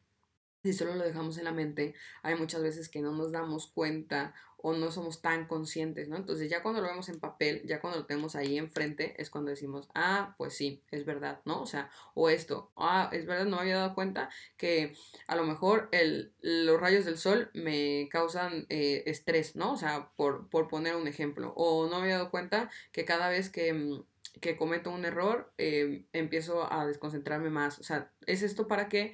si 0.64 0.74
solo 0.74 0.96
lo 0.96 1.04
dejamos 1.04 1.38
en 1.38 1.44
la 1.44 1.52
mente, 1.52 1.94
hay 2.22 2.36
muchas 2.36 2.62
veces 2.62 2.90
que 2.90 3.02
no 3.02 3.12
nos 3.12 3.32
damos 3.32 3.68
cuenta 3.68 4.34
o 4.66 4.72
no 4.72 4.92
somos 4.92 5.22
tan 5.22 5.46
conscientes, 5.46 6.08
¿no? 6.08 6.16
Entonces 6.16 6.50
ya 6.50 6.64
cuando 6.64 6.80
lo 6.80 6.88
vemos 6.88 7.10
en 7.10 7.20
papel, 7.20 7.64
ya 7.66 7.82
cuando 7.82 8.00
lo 8.00 8.06
tenemos 8.06 8.38
ahí 8.38 8.58
enfrente, 8.58 9.14
es 9.22 9.30
cuando 9.30 9.50
decimos, 9.50 9.90
ah, 9.94 10.36
pues 10.38 10.56
sí, 10.56 10.82
es 10.90 11.04
verdad, 11.06 11.42
¿no? 11.44 11.62
O 11.62 11.66
sea, 11.66 11.90
o 12.14 12.30
esto, 12.30 12.72
ah, 12.78 13.10
es 13.12 13.26
verdad, 13.26 13.44
no 13.44 13.58
me 13.58 13.64
había 13.64 13.76
dado 13.76 13.94
cuenta 13.94 14.30
que 14.56 14.96
a 15.28 15.36
lo 15.36 15.44
mejor 15.44 15.90
el, 15.92 16.32
los 16.40 16.80
rayos 16.80 17.04
del 17.04 17.18
sol 17.18 17.52
me 17.54 18.08
causan 18.10 18.66
eh, 18.70 19.04
estrés, 19.06 19.58
¿no? 19.58 19.74
O 19.74 19.78
sea, 19.78 20.12
por, 20.16 20.50
por 20.50 20.70
poner 20.70 20.96
un 20.96 21.10
ejemplo, 21.10 21.52
o 21.58 21.90
no 21.90 21.98
me 21.98 22.04
había 22.04 22.16
dado 22.16 22.32
cuenta 22.32 22.70
que 22.94 23.04
cada 23.04 23.28
vez 23.28 23.50
que 23.50 24.02
que 24.42 24.58
cometo 24.58 24.90
un 24.92 25.06
error, 25.06 25.54
eh, 25.58 26.06
empiezo 26.12 26.72
a 26.72 26.86
desconcentrarme 26.86 27.50
más. 27.50 27.80
O 27.80 27.84
sea, 27.84 28.12
es 28.26 28.42
esto 28.42 28.68
para 28.68 28.90
que 28.90 29.14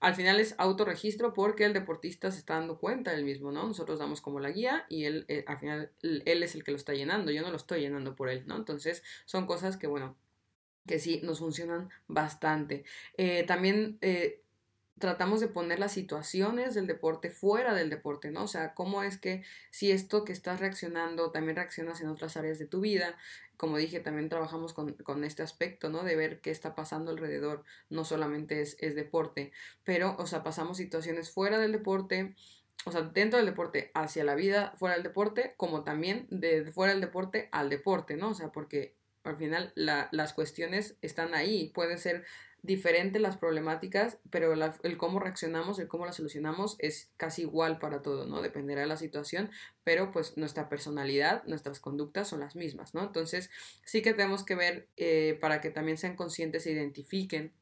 al 0.00 0.14
final 0.14 0.40
es 0.40 0.54
autorregistro 0.58 1.34
porque 1.34 1.64
el 1.64 1.74
deportista 1.74 2.30
se 2.30 2.38
está 2.38 2.54
dando 2.54 2.78
cuenta 2.78 3.12
él 3.12 3.24
mismo, 3.24 3.52
¿no? 3.52 3.66
Nosotros 3.66 3.98
damos 3.98 4.20
como 4.20 4.40
la 4.40 4.50
guía 4.50 4.86
y 4.88 5.04
él, 5.04 5.26
eh, 5.28 5.44
al 5.46 5.58
final, 5.58 5.92
él 6.02 6.42
es 6.42 6.54
el 6.54 6.64
que 6.64 6.70
lo 6.70 6.78
está 6.78 6.94
llenando, 6.94 7.30
yo 7.30 7.42
no 7.42 7.50
lo 7.50 7.56
estoy 7.56 7.80
llenando 7.80 8.16
por 8.16 8.30
él, 8.30 8.44
¿no? 8.46 8.56
Entonces, 8.56 9.02
son 9.26 9.46
cosas 9.46 9.76
que, 9.76 9.86
bueno, 9.86 10.16
que 10.86 10.98
sí 10.98 11.20
nos 11.22 11.40
funcionan 11.40 11.90
bastante. 12.08 12.84
Eh, 13.18 13.44
también 13.44 13.98
eh, 14.00 14.42
tratamos 14.98 15.40
de 15.40 15.48
poner 15.48 15.78
las 15.78 15.92
situaciones 15.92 16.74
del 16.74 16.86
deporte 16.86 17.30
fuera 17.30 17.74
del 17.74 17.90
deporte, 17.90 18.30
¿no? 18.30 18.44
O 18.44 18.48
sea, 18.48 18.74
cómo 18.74 19.02
es 19.02 19.18
que 19.18 19.42
si 19.70 19.92
esto 19.92 20.24
que 20.24 20.32
estás 20.32 20.60
reaccionando 20.60 21.30
también 21.30 21.56
reaccionas 21.56 22.00
en 22.00 22.08
otras 22.08 22.36
áreas 22.36 22.58
de 22.58 22.66
tu 22.66 22.80
vida. 22.80 23.16
Como 23.60 23.76
dije, 23.76 24.00
también 24.00 24.30
trabajamos 24.30 24.72
con, 24.72 24.94
con 24.94 25.22
este 25.22 25.42
aspecto, 25.42 25.90
¿no? 25.90 26.02
De 26.02 26.16
ver 26.16 26.40
qué 26.40 26.50
está 26.50 26.74
pasando 26.74 27.10
alrededor, 27.10 27.62
no 27.90 28.06
solamente 28.06 28.62
es, 28.62 28.78
es 28.80 28.94
deporte, 28.94 29.52
pero, 29.84 30.16
o 30.18 30.26
sea, 30.26 30.42
pasamos 30.42 30.78
situaciones 30.78 31.30
fuera 31.30 31.58
del 31.58 31.72
deporte, 31.72 32.34
o 32.86 32.90
sea, 32.90 33.02
dentro 33.02 33.36
del 33.36 33.44
deporte 33.44 33.90
hacia 33.92 34.24
la 34.24 34.34
vida 34.34 34.72
fuera 34.78 34.94
del 34.94 35.04
deporte, 35.04 35.52
como 35.58 35.84
también 35.84 36.26
de 36.30 36.72
fuera 36.72 36.94
del 36.94 37.02
deporte 37.02 37.50
al 37.52 37.68
deporte, 37.68 38.16
¿no? 38.16 38.30
O 38.30 38.34
sea, 38.34 38.50
porque 38.50 38.94
al 39.24 39.36
final 39.36 39.72
la, 39.74 40.08
las 40.10 40.32
cuestiones 40.32 40.96
están 41.02 41.34
ahí, 41.34 41.70
pueden 41.74 41.98
ser 41.98 42.24
diferentes 42.62 43.20
las 43.20 43.36
problemáticas, 43.36 44.18
pero 44.30 44.52
el 44.52 44.98
cómo 44.98 45.18
reaccionamos, 45.18 45.78
el 45.78 45.88
cómo 45.88 46.06
las 46.06 46.16
solucionamos 46.16 46.76
es 46.78 47.10
casi 47.16 47.42
igual 47.42 47.78
para 47.78 48.02
todo, 48.02 48.26
¿no? 48.26 48.42
Dependerá 48.42 48.82
de 48.82 48.86
la 48.86 48.96
situación, 48.96 49.50
pero 49.84 50.12
pues 50.12 50.36
nuestra 50.36 50.68
personalidad, 50.68 51.42
nuestras 51.44 51.80
conductas 51.80 52.28
son 52.28 52.40
las 52.40 52.56
mismas, 52.56 52.94
¿no? 52.94 53.02
Entonces 53.02 53.50
sí 53.84 54.02
que 54.02 54.14
tenemos 54.14 54.44
que 54.44 54.54
ver 54.54 54.88
eh, 54.96 55.38
para 55.40 55.60
que 55.60 55.70
también 55.70 55.98
sean 55.98 56.16
conscientes 56.16 56.66
e 56.66 56.72
identifiquen 56.72 57.52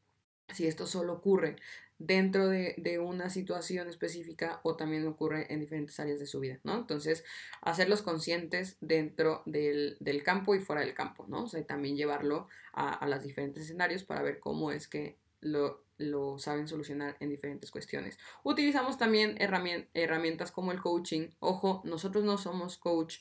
si 0.52 0.66
esto 0.66 0.86
solo 0.86 1.14
ocurre 1.14 1.56
dentro 1.98 2.48
de, 2.48 2.98
una 3.00 3.30
situación 3.30 3.88
específica 3.88 4.60
o 4.62 4.76
también 4.76 5.06
ocurre 5.06 5.52
en 5.52 5.60
diferentes 5.60 5.98
áreas 6.00 6.20
de 6.20 6.26
su 6.26 6.40
vida, 6.40 6.58
¿no? 6.64 6.76
Entonces, 6.76 7.24
hacerlos 7.60 8.02
conscientes 8.02 8.76
dentro 8.80 9.42
del, 9.46 9.96
campo 10.24 10.54
y 10.54 10.60
fuera 10.60 10.82
del 10.82 10.94
campo, 10.94 11.26
¿no? 11.28 11.44
O 11.44 11.48
sea, 11.48 11.64
también 11.64 11.96
llevarlo 11.96 12.48
a, 12.72 12.92
a 12.92 13.08
los 13.08 13.22
diferentes 13.22 13.64
escenarios 13.64 14.04
para 14.04 14.22
ver 14.22 14.40
cómo 14.40 14.70
es 14.70 14.88
que 14.88 15.18
lo, 15.40 15.84
lo, 15.98 16.38
saben 16.38 16.68
solucionar 16.68 17.16
en 17.20 17.28
diferentes 17.28 17.70
cuestiones. 17.70 18.18
Utilizamos 18.42 18.98
también 18.98 19.36
herramientas 19.38 20.52
como 20.52 20.72
el 20.72 20.80
coaching. 20.80 21.30
Ojo, 21.40 21.82
nosotros 21.84 22.24
no 22.24 22.38
somos 22.38 22.78
coach, 22.78 23.18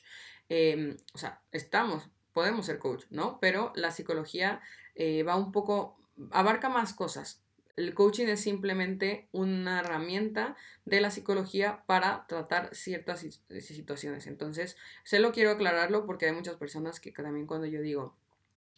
em, 0.48 0.96
o 1.14 1.18
sea, 1.18 1.42
estamos, 1.52 2.08
podemos 2.32 2.66
ser 2.66 2.78
coach, 2.78 3.04
¿no? 3.10 3.38
Pero 3.40 3.72
la 3.74 3.90
psicología 3.90 4.60
eh, 4.94 5.22
va 5.22 5.36
un 5.36 5.52
poco, 5.52 5.98
abarca 6.30 6.68
más 6.68 6.94
cosas. 6.94 7.42
El 7.78 7.94
coaching 7.94 8.26
es 8.26 8.40
simplemente 8.40 9.28
una 9.30 9.78
herramienta 9.78 10.56
de 10.84 11.00
la 11.00 11.12
psicología 11.12 11.84
para 11.86 12.26
tratar 12.26 12.74
ciertas 12.74 13.24
situaciones. 13.60 14.26
Entonces, 14.26 14.76
se 15.04 15.20
lo 15.20 15.30
quiero 15.30 15.52
aclararlo 15.52 16.04
porque 16.04 16.26
hay 16.26 16.32
muchas 16.32 16.56
personas 16.56 16.98
que 16.98 17.12
también 17.12 17.46
cuando 17.46 17.68
yo 17.68 17.80
digo 17.80 18.16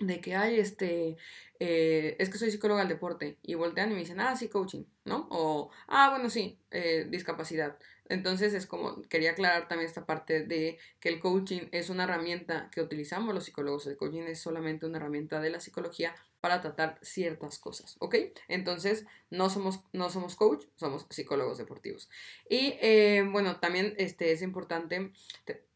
de 0.01 0.21
que 0.21 0.37
hay 0.37 0.61
este, 0.61 1.17
eh, 1.61 2.17
es 2.19 2.29
que 2.29 2.37
soy 2.37 2.51
psicóloga 2.51 2.81
del 2.81 2.91
deporte 2.91 3.39
y 3.43 3.55
voltean 3.55 3.91
y 3.91 3.95
me 3.95 4.01
dicen, 4.01 4.21
ah, 4.21 4.37
sí, 4.37 4.49
coaching, 4.49 4.85
¿no? 5.07 5.29
O, 5.31 5.71
ah, 5.89 6.11
bueno, 6.11 6.29
sí, 6.29 6.59
eh, 6.71 7.07
discapacidad. 7.09 7.79
Entonces 8.11 8.53
es 8.53 8.67
como, 8.67 9.01
quería 9.03 9.31
aclarar 9.31 9.67
también 9.67 9.89
esta 9.89 10.05
parte 10.05 10.45
de 10.45 10.79
que 11.01 11.09
el 11.09 11.21
coaching 11.21 11.69
es 11.73 11.89
una 11.89 12.05
herramienta 12.05 12.69
que 12.71 12.83
utilizamos 12.83 13.35
los 13.35 13.45
psicólogos. 13.45 13.87
El 13.87 13.97
coaching 13.97 14.25
es 14.25 14.41
solamente 14.41 14.85
una 14.85 14.99
herramienta 14.99 15.41
de 15.41 15.49
la 15.49 15.61
psicología 15.61 16.15
para 16.41 16.61
tratar 16.61 16.99
ciertas 17.03 17.59
cosas, 17.59 17.97
¿ok? 17.99 18.17
Entonces, 18.49 19.05
no 19.31 19.51
somos, 19.51 19.81
no 19.93 20.11
somos 20.11 20.37
coach, 20.37 20.65
somos 20.77 21.07
psicólogos 21.11 21.59
deportivos. 21.59 22.09
Y 22.49 22.79
eh, 22.81 23.27
bueno, 23.31 23.61
también 23.61 23.95
este, 23.99 24.33
es 24.33 24.43
importante 24.43 25.13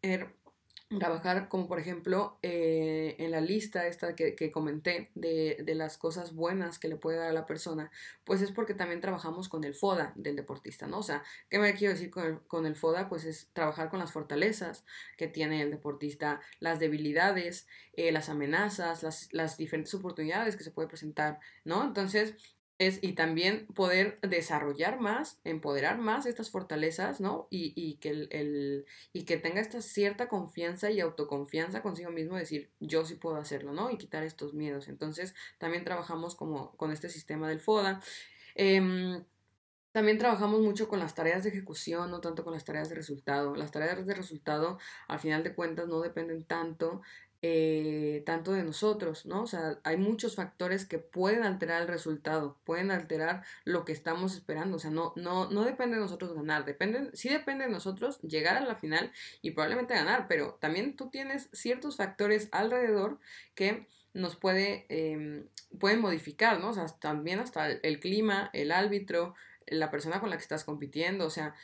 tener 0.00 0.34
trabajar 0.98 1.48
como 1.48 1.68
por 1.68 1.78
ejemplo 1.78 2.38
eh, 2.42 3.16
en 3.18 3.30
la 3.30 3.40
lista 3.40 3.86
esta 3.86 4.14
que, 4.14 4.34
que 4.34 4.50
comenté 4.52 5.10
de, 5.14 5.58
de, 5.64 5.74
las 5.74 5.98
cosas 5.98 6.34
buenas 6.34 6.78
que 6.78 6.88
le 6.88 6.96
puede 6.96 7.18
dar 7.18 7.30
a 7.30 7.32
la 7.32 7.46
persona, 7.46 7.90
pues 8.24 8.42
es 8.42 8.50
porque 8.50 8.74
también 8.74 9.00
trabajamos 9.00 9.48
con 9.48 9.64
el 9.64 9.74
FODA 9.74 10.12
del 10.16 10.36
deportista, 10.36 10.86
¿no? 10.86 10.98
O 10.98 11.02
sea, 11.02 11.22
¿qué 11.50 11.58
me 11.58 11.74
quiero 11.74 11.94
decir 11.94 12.10
con 12.10 12.26
el, 12.26 12.40
con 12.40 12.66
el 12.66 12.76
FODA? 12.76 13.08
Pues 13.08 13.24
es 13.24 13.48
trabajar 13.52 13.90
con 13.90 13.98
las 13.98 14.12
fortalezas 14.12 14.84
que 15.16 15.28
tiene 15.28 15.62
el 15.62 15.70
deportista, 15.70 16.40
las 16.60 16.78
debilidades, 16.78 17.66
eh, 17.94 18.12
las 18.12 18.28
amenazas, 18.28 19.02
las, 19.02 19.32
las 19.32 19.56
diferentes 19.56 19.94
oportunidades 19.94 20.56
que 20.56 20.64
se 20.64 20.70
puede 20.70 20.88
presentar, 20.88 21.40
¿no? 21.64 21.84
Entonces, 21.84 22.34
es, 22.78 22.98
y 23.02 23.12
también 23.12 23.66
poder 23.68 24.18
desarrollar 24.22 25.00
más, 25.00 25.38
empoderar 25.44 25.98
más 25.98 26.26
estas 26.26 26.50
fortalezas, 26.50 27.20
¿no? 27.20 27.46
Y, 27.50 27.72
y 27.76 27.96
que, 27.96 28.10
el, 28.10 28.28
el, 28.32 28.86
y 29.12 29.24
que 29.24 29.36
tenga 29.36 29.60
esta 29.60 29.80
cierta 29.80 30.28
confianza 30.28 30.90
y 30.90 31.00
autoconfianza 31.00 31.82
consigo 31.82 32.10
mismo, 32.10 32.36
decir, 32.36 32.70
yo 32.80 33.04
sí 33.04 33.14
puedo 33.14 33.36
hacerlo, 33.36 33.72
¿no? 33.72 33.90
Y 33.90 33.98
quitar 33.98 34.24
estos 34.24 34.54
miedos. 34.54 34.88
Entonces, 34.88 35.34
también 35.58 35.84
trabajamos 35.84 36.34
como 36.34 36.76
con 36.76 36.90
este 36.90 37.08
sistema 37.08 37.48
del 37.48 37.60
FODA. 37.60 38.02
Eh, 38.56 39.22
también 39.94 40.18
trabajamos 40.18 40.60
mucho 40.60 40.88
con 40.88 40.98
las 40.98 41.14
tareas 41.14 41.44
de 41.44 41.50
ejecución, 41.50 42.10
no 42.10 42.20
tanto 42.20 42.42
con 42.42 42.52
las 42.52 42.64
tareas 42.64 42.88
de 42.88 42.96
resultado. 42.96 43.54
Las 43.54 43.70
tareas 43.70 44.04
de 44.04 44.14
resultado, 44.14 44.80
al 45.06 45.20
final 45.20 45.44
de 45.44 45.54
cuentas, 45.54 45.86
no 45.86 46.00
dependen 46.00 46.42
tanto 46.42 47.00
eh, 47.46 48.22
tanto 48.24 48.54
de 48.54 48.62
nosotros, 48.62 49.26
¿no? 49.26 49.42
O 49.42 49.46
sea, 49.46 49.78
hay 49.84 49.98
muchos 49.98 50.34
factores 50.34 50.86
que 50.86 50.98
pueden 50.98 51.42
alterar 51.42 51.82
el 51.82 51.88
resultado, 51.88 52.56
pueden 52.64 52.90
alterar 52.90 53.44
lo 53.64 53.84
que 53.84 53.92
estamos 53.92 54.34
esperando, 54.34 54.78
o 54.78 54.78
sea, 54.78 54.90
no, 54.90 55.12
no, 55.14 55.50
no 55.50 55.64
depende 55.64 55.96
de 55.96 56.00
nosotros 56.00 56.32
ganar, 56.32 56.64
depende, 56.64 57.10
sí 57.12 57.28
depende 57.28 57.66
de 57.66 57.70
nosotros 57.70 58.18
llegar 58.22 58.56
a 58.56 58.64
la 58.64 58.76
final 58.76 59.12
y 59.42 59.50
probablemente 59.50 59.92
ganar, 59.92 60.26
pero 60.26 60.56
también 60.58 60.96
tú 60.96 61.10
tienes 61.10 61.50
ciertos 61.52 61.98
factores 61.98 62.48
alrededor 62.50 63.18
que 63.54 63.88
nos 64.14 64.36
puede, 64.36 64.86
eh, 64.88 65.44
pueden 65.78 66.00
modificar, 66.00 66.58
¿no? 66.60 66.70
O 66.70 66.72
sea, 66.72 66.86
también 66.98 67.40
hasta 67.40 67.70
el, 67.70 68.00
clima, 68.00 68.48
el 68.54 68.72
árbitro, 68.72 69.34
la 69.66 69.90
persona 69.90 70.18
con 70.18 70.30
la 70.30 70.36
que 70.36 70.42
estás 70.42 70.64
compitiendo, 70.64 71.26
o 71.26 71.30
sea, 71.30 71.54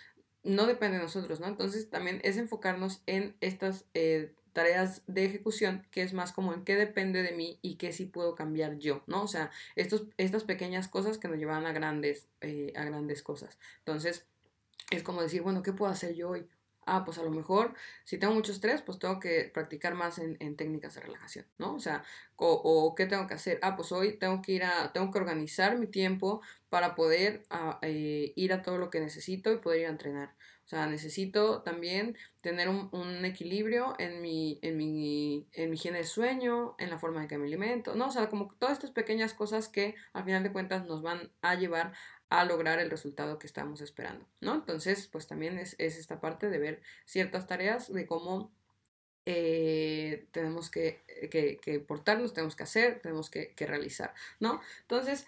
no 0.43 0.67
depende 0.67 0.99
de 0.99 1.05
nosotros, 1.05 1.41
¿no? 1.41 1.47
Entonces 1.47 1.89
también 1.89 2.21
es 2.23 2.37
enfocarnos 2.37 3.03
en 3.07 3.35
estas 3.41 3.87
eh, 3.95 4.35
tareas 4.53 5.03
de 5.07 5.25
ejecución, 5.25 5.87
que 5.91 6.03
es 6.03 6.13
más 6.13 6.33
como 6.33 6.53
en 6.55 6.65
qué 6.65 6.77
depende 6.77 7.23
de 7.23 7.33
mí 7.33 7.59
y 7.63 7.77
qué 7.77 7.93
sí 7.93 8.07
puedo 8.07 8.35
cambiar 8.35 8.79
yo, 8.79 9.03
¿no? 9.07 9.23
O 9.23 9.29
sea, 9.29 9.51
estos, 9.77 10.05
estas 10.17 10.45
pequeñas 10.45 10.89
cosas 10.89 11.19
que 11.19 11.29
nos 11.29 11.39
llevan 11.39 11.67
a 11.67 11.73
grandes, 11.73 12.29
eh, 12.41 12.73
a 12.77 12.85
grandes 12.85 13.23
cosas. 13.23 13.59
Entonces, 13.79 14.27
es 14.91 15.03
como 15.03 15.23
decir, 15.23 15.43
bueno, 15.43 15.63
¿qué 15.63 15.73
puedo 15.73 15.91
hacer 15.93 16.15
yo 16.15 16.31
hoy? 16.31 16.49
ah, 16.91 17.05
pues 17.05 17.19
a 17.19 17.23
lo 17.23 17.31
mejor 17.31 17.75
si 18.05 18.19
tengo 18.19 18.35
mucho 18.35 18.53
estrés, 18.53 18.83
pues 18.83 18.99
tengo 18.99 19.21
que 19.21 19.51
practicar 19.53 19.95
más 19.95 20.19
en, 20.19 20.57
técnicas 20.57 20.95
de 20.95 21.01
relajación, 21.03 21.47
¿no? 21.59 21.75
O 21.75 21.81
sea, 21.81 22.05
o, 22.37 22.95
qué 22.97 23.07
tengo 23.07 23.27
que 23.27 23.35
hacer, 23.35 23.59
ah, 23.63 23.77
pues 23.77 23.93
hoy 23.93 24.17
tengo 24.19 24.43
que 24.43 24.53
ir 24.53 24.65
a, 24.65 24.93
tengo 24.93 25.11
que 25.11 25.19
organizar 25.19 25.79
mi 25.79 25.87
tiempo 25.87 26.43
para 26.69 26.95
poder 26.95 27.45
ah, 27.51 27.79
eh, 27.83 28.33
ir 28.37 28.53
a 28.53 28.63
todo 28.63 28.79
lo 28.79 28.91
que 28.91 29.01
necesito 29.01 29.53
y 29.53 29.59
poder 29.59 29.81
ir 29.81 29.87
a 29.87 29.91
entrenar. 29.91 30.35
O 30.71 30.77
sea, 30.77 30.87
necesito 30.87 31.63
también 31.63 32.17
tener 32.43 32.69
un, 32.69 33.25
equilibrio 33.25 33.97
en 33.99 34.23
mi, 34.23 34.61
en, 34.63 34.77
mi, 34.77 35.49
en 35.53 35.69
mi 35.69 35.75
higiene 35.75 35.99
de 35.99 36.05
sueño, 36.05 36.77
en 36.79 36.91
la 36.91 36.99
forma 37.01 37.23
en 37.23 37.27
que 37.27 37.39
me 37.39 37.49
alimento, 37.49 37.97
¿no? 37.97 38.07
O 38.07 38.11
sea, 38.13 38.29
como 38.29 38.55
todas 38.55 38.75
estas 38.75 38.93
pequeñas 38.93 39.35
cosas 39.35 39.69
que 39.69 39.97
al 40.13 40.23
final 40.23 40.45
de 40.45 40.53
cuentas 40.53 40.87
nos 40.87 41.03
van 41.03 41.33
a 41.43 41.57
llevar 41.57 41.93
a 42.29 42.45
lograr 42.45 42.79
el 42.79 42.89
resultado 42.89 43.41
que 43.41 43.49
estamos 43.49 43.81
esperando, 43.81 44.25
¿no? 44.41 44.55
Entonces, 44.55 45.09
pues 45.09 45.27
también 45.27 45.59
es, 45.59 45.75
esta 45.81 46.21
parte 46.21 46.49
de 46.49 46.61
ver 46.61 46.83
ciertas 47.05 47.49
tareas 47.49 47.93
de 47.93 48.07
cómo 48.07 48.53
eh, 49.27 50.29
tenemos 50.31 50.71
que, 50.71 51.03
que, 51.33 51.81
portarnos, 51.81 52.33
tenemos 52.33 52.55
que 52.55 52.63
hacer, 52.63 53.01
tenemos 53.01 53.29
que, 53.29 53.55
que, 53.57 53.67
realizar, 53.67 54.15
¿no? 54.39 54.61
Entonces, 54.83 55.27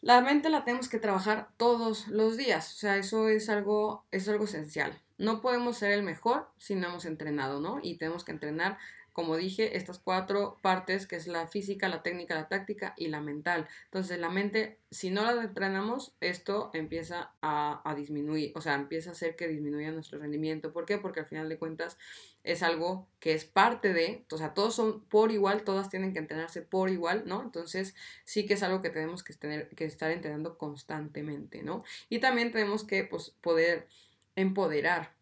la 0.00 0.20
mente 0.20 0.48
la 0.50 0.64
tenemos 0.64 0.88
que 0.88 0.98
trabajar 0.98 1.48
todos 1.56 2.08
los 2.08 2.36
días, 2.36 2.74
o 2.74 2.76
sea, 2.76 2.96
eso 2.96 3.28
es 3.28 3.48
algo, 3.48 4.04
es 4.10 4.28
algo 4.28 4.44
esencial. 4.44 5.00
No 5.18 5.42
podemos 5.42 5.76
ser 5.76 5.92
el 5.92 6.02
mejor 6.02 6.48
si 6.58 6.74
no 6.74 6.88
hemos 6.88 7.04
entrenado, 7.04 7.60
¿no? 7.60 7.78
Y 7.82 7.96
tenemos 7.96 8.24
que 8.24 8.32
entrenar 8.32 8.78
como 9.12 9.36
dije, 9.36 9.76
estas 9.76 9.98
cuatro 9.98 10.58
partes, 10.62 11.06
que 11.06 11.16
es 11.16 11.26
la 11.26 11.46
física, 11.46 11.88
la 11.88 12.02
técnica, 12.02 12.34
la 12.34 12.48
táctica 12.48 12.94
y 12.96 13.08
la 13.08 13.20
mental. 13.20 13.68
Entonces, 13.84 14.18
la 14.18 14.30
mente, 14.30 14.78
si 14.90 15.10
no 15.10 15.24
la 15.24 15.42
entrenamos, 15.42 16.14
esto 16.20 16.70
empieza 16.74 17.32
a, 17.42 17.94
disminuir, 17.96 18.52
o 18.54 18.60
sea, 18.60 18.74
empieza 18.74 19.10
a 19.10 19.12
hacer 19.12 19.36
que 19.36 19.48
disminuya 19.48 19.90
nuestro 19.90 20.20
rendimiento. 20.20 20.72
¿Por 20.72 20.86
qué? 20.86 20.98
Porque 20.98 21.20
al 21.20 21.26
final 21.26 21.48
de 21.48 21.58
cuentas 21.58 21.98
es 22.44 22.62
algo 22.62 23.08
que 23.18 23.34
es 23.34 23.44
parte 23.44 23.92
de, 23.92 24.24
o 24.30 24.38
sea, 24.38 24.54
todos 24.54 24.74
son 24.74 25.04
por 25.04 25.30
igual, 25.30 25.62
todas 25.62 25.90
tienen 25.90 26.12
que 26.12 26.18
entrenarse 26.20 26.62
por 26.62 26.90
igual, 26.90 27.24
¿no? 27.26 27.42
Entonces, 27.42 27.94
sí 28.24 28.46
que 28.46 28.54
es 28.54 28.62
algo 28.62 28.82
que 28.82 28.90
tenemos 28.90 29.22
que, 29.22 29.34
tener, 29.34 29.68
que 29.70 29.84
estar 29.84 30.10
entrenando 30.10 30.56
constantemente, 30.58 31.62
¿no? 31.62 31.84
Y 32.08 32.18
también 32.18 32.50
tenemos 32.50 32.84
que, 32.84 33.04
pues, 33.04 33.30
poder 33.40 33.88
empoderar 34.36 35.14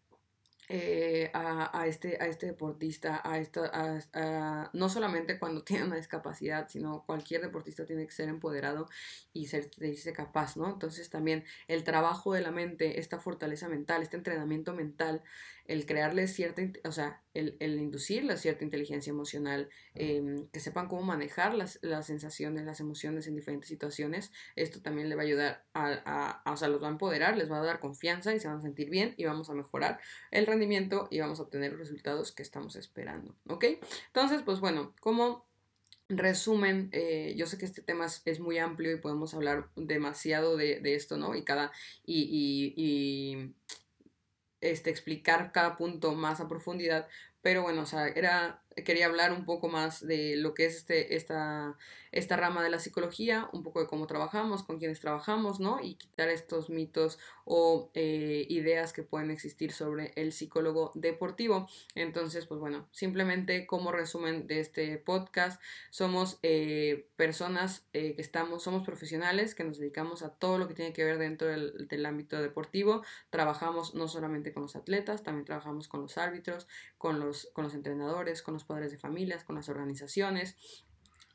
eh, 0.71 1.31
a, 1.33 1.87
este, 1.87 2.21
a 2.21 2.27
este 2.27 2.45
deportista, 2.45 3.21
a, 3.23 3.39
esta, 3.39 3.71
a, 4.13 4.69
no 4.71 4.87
solamente 4.87 5.39
cuando 5.39 5.63
tiene 5.65 5.85
una 5.85 5.95
discapacidad, 5.95 6.69
sino 6.69 7.03
cualquier 7.07 7.41
deportista 7.41 7.85
tiene 7.85 8.05
que 8.05 8.11
ser 8.11 8.29
empoderado 8.29 8.87
y 9.33 9.47
ser, 9.47 9.63
sentirse 9.63 10.13
capaz, 10.13 10.57
¿no? 10.57 10.69
Entonces 10.71 11.09
también 11.09 11.43
el 11.67 11.83
trabajo 11.83 12.33
de 12.33 12.41
la 12.41 12.51
mente, 12.51 12.99
esta 12.99 13.17
fortaleza 13.17 13.67
mental, 13.67 14.03
este 14.03 14.17
entrenamiento 14.17 14.75
mental, 14.75 15.23
el 15.65 15.85
crearle 15.85 16.27
cierta, 16.27 16.63
o 16.83 16.91
sea, 16.91 17.21
el, 17.35 17.55
el 17.59 17.79
inducirle 17.79 18.37
cierta 18.37 18.63
inteligencia 18.63 19.11
emocional, 19.11 19.69
em, 19.93 20.47
que 20.47 20.59
sepan 20.59 20.87
cómo 20.87 21.03
manejar 21.03 21.53
las, 21.53 21.77
las, 21.83 22.07
sensaciones, 22.07 22.65
las 22.65 22.79
emociones 22.79 23.27
en 23.27 23.35
diferentes 23.35 23.69
situaciones, 23.69 24.31
esto 24.55 24.81
también 24.81 25.09
le 25.09 25.15
va 25.15 25.21
a 25.21 25.25
ayudar 25.25 25.65
a, 25.73 26.41
a, 26.43 26.51
o 26.51 26.57
sea, 26.57 26.69
los 26.69 26.81
va 26.81 26.87
a 26.87 26.91
empoderar, 26.91 27.37
les 27.37 27.51
va 27.51 27.59
a 27.59 27.63
dar 27.63 27.79
confianza 27.79 28.33
y 28.33 28.39
se 28.39 28.47
van 28.47 28.57
a 28.57 28.61
sentir 28.61 28.89
bien 28.89 29.13
y 29.15 29.25
vamos 29.25 29.49
a 29.51 29.53
mejorar 29.53 29.99
el 30.31 30.47
rendimiento 30.47 30.58
y 31.09 31.19
vamos 31.19 31.39
a 31.39 31.43
obtener 31.43 31.71
los 31.71 31.79
resultados 31.79 32.31
que 32.31 32.43
estamos 32.43 32.75
esperando, 32.75 33.35
¿ok? 33.47 33.65
Entonces, 34.07 34.41
pues 34.43 34.59
bueno, 34.59 34.93
como 34.99 35.47
resumen, 36.09 36.89
eh, 36.91 37.33
yo 37.37 37.45
sé 37.45 37.57
que 37.57 37.65
este 37.65 37.81
tema 37.81 38.07
es, 38.25 38.39
muy 38.39 38.57
amplio 38.57 38.91
y 38.91 38.99
podemos 38.99 39.33
hablar 39.33 39.69
demasiado 39.75 40.57
de, 40.57 40.81
esto, 40.95 41.17
¿no? 41.17 41.35
Y 41.35 41.43
cada, 41.43 41.71
y, 42.05 42.73
y 42.75 43.53
este, 44.61 44.89
explicar 44.89 45.51
cada 45.51 45.77
punto 45.77 46.15
más 46.15 46.41
a 46.41 46.47
profundidad, 46.47 47.07
pero 47.41 47.61
bueno, 47.61 47.83
o 47.83 47.85
sea, 47.85 48.07
era, 48.07 48.63
quería 48.83 49.05
hablar 49.05 49.31
un 49.31 49.45
poco 49.45 49.67
más 49.67 50.05
de 50.05 50.35
lo 50.35 50.53
que 50.53 50.65
es 50.65 50.75
este, 50.75 51.15
esta, 51.15 51.77
esta 52.11 52.37
rama 52.37 52.63
de 52.63 52.69
la 52.69 52.79
psicología, 52.79 53.49
un 53.53 53.63
poco 53.63 53.79
de 53.79 53.87
cómo 53.87 54.07
trabajamos, 54.07 54.63
con 54.63 54.79
quienes 54.79 54.99
trabajamos, 54.99 55.59
¿no? 55.59 55.79
Y 55.81 55.95
quitar 55.95 56.29
estos 56.29 56.69
mitos 56.69 57.19
o 57.45 57.89
eh, 57.93 58.45
ideas 58.49 58.93
que 58.93 59.03
pueden 59.03 59.31
existir 59.31 59.71
sobre 59.71 60.13
el 60.15 60.31
psicólogo 60.31 60.91
deportivo. 60.95 61.67
Entonces, 61.95 62.45
pues 62.45 62.59
bueno, 62.59 62.87
simplemente 62.91 63.65
como 63.65 63.91
resumen 63.91 64.47
de 64.47 64.59
este 64.59 64.97
podcast, 64.97 65.61
somos 65.89 66.39
eh, 66.43 67.07
personas 67.15 67.87
eh, 67.93 68.15
que 68.15 68.21
estamos, 68.21 68.63
somos 68.63 68.85
profesionales 68.85 69.55
que 69.55 69.63
nos 69.63 69.79
dedicamos 69.79 70.23
a 70.23 70.29
todo 70.29 70.57
lo 70.57 70.67
que 70.67 70.73
tiene 70.73 70.93
que 70.93 71.03
ver 71.03 71.17
dentro 71.17 71.47
del, 71.47 71.87
del 71.87 72.05
ámbito 72.05 72.41
deportivo. 72.41 73.03
Trabajamos 73.29 73.95
no 73.95 74.07
solamente 74.07 74.53
con 74.53 74.63
los 74.63 74.75
atletas, 74.75 75.23
también 75.23 75.45
trabajamos 75.45 75.87
con 75.87 76.01
los 76.01 76.17
árbitros, 76.17 76.67
con 76.97 77.19
los, 77.19 77.49
con 77.53 77.63
los 77.63 77.73
entrenadores, 77.73 78.41
con 78.41 78.53
los 78.53 78.63
padres 78.69 78.91
de 78.91 78.99
familias, 78.99 79.43
con 79.43 79.55
las 79.55 79.67
organizaciones, 79.67 80.55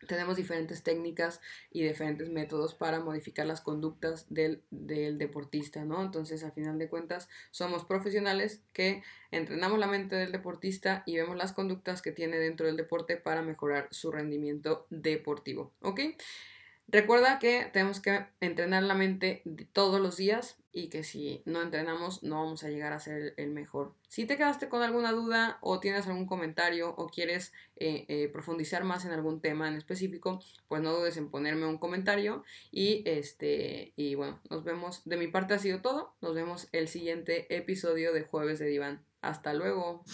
tenemos 0.07 0.37
diferentes 0.37 0.83
técnicas 0.83 1.40
y 1.70 1.83
diferentes 1.83 2.29
métodos 2.29 2.75
para 2.75 3.01
modificar 3.01 3.47
las 3.47 3.61
conductas 3.61 4.27
del, 4.29 4.62
deportista, 4.70 5.85
¿no? 5.85 6.03
Entonces, 6.03 6.44
al 6.44 6.53
final 6.53 6.79
de 6.79 6.88
cuentas, 6.88 7.29
somos 7.51 7.85
profesionales 7.85 8.62
que 8.73 9.03
entrenamos 9.31 9.79
la 9.79 9.87
mente 9.87 10.16
del 10.16 10.33
deportista 10.33 11.03
y 11.07 11.16
vemos 11.16 11.37
las 11.37 11.53
conductas 11.53 12.03
que 12.03 12.12
tiene 12.12 12.38
dentro 12.38 12.66
del 12.66 12.77
deporte 12.77 13.16
para 13.16 13.42
mejorar 13.42 13.88
su 13.90 14.12
rendimiento 14.12 14.87
deportivo, 14.90 15.73
¿ok? 15.81 16.01
Recuerda 16.87 17.38
que 17.38 17.70
tenemos 17.73 18.01
que 18.01 18.27
entrenar 18.40 18.83
la 18.83 18.94
mente 18.94 19.42
todos 19.73 20.01
los 20.01 20.18
días 20.18 20.59
y 20.75 20.89
que 20.89 21.05
si 21.05 21.41
no 21.47 21.63
entrenamos 21.63 22.23
no 22.25 22.43
vamos 22.43 22.65
a 22.65 22.69
llegar 22.69 22.93
a 22.93 22.99
ser 22.99 23.33
el 23.37 23.51
mejor. 23.51 23.95
Si 24.09 24.27
te 24.27 24.37
quedaste 24.37 24.69
con 24.69 24.83
alguna 24.83 25.13
duda 25.13 25.59
o 25.61 25.79
tienes 25.81 26.07
algún 26.07 26.27
comentario 26.27 26.95
o 26.97 27.09
quieres 27.09 27.53
eh, 27.77 28.05
eh, 28.09 28.29
profundizar 28.29 28.83
más 28.85 29.05
en 29.05 29.13
algún 29.13 29.41
tema 29.41 29.69
en 29.69 29.75
específico, 29.75 30.43
pues 30.69 30.83
no 30.83 30.93
dudes 30.93 31.17
en 31.17 31.31
ponerme 31.31 31.67
un 31.67 31.79
comentario 31.79 32.45
y 32.73 33.03
este 33.07 33.93
y 33.97 34.17
bueno, 34.17 34.41
nos 34.51 34.65
vemos. 34.65 35.03
De 35.05 35.17
mi 35.17 35.29
parte 35.29 35.55
ha 35.55 35.59
sido 35.59 35.81
todo. 35.81 36.15
Nos 36.21 36.35
vemos 36.35 36.69
el 36.73 36.89
siguiente 36.89 37.55
episodio 37.57 38.13
de 38.13 38.23
Jueves 38.23 38.59
de 38.59 38.67
Diván. 38.67 39.05
Hasta 39.21 39.55
luego. 39.55 40.05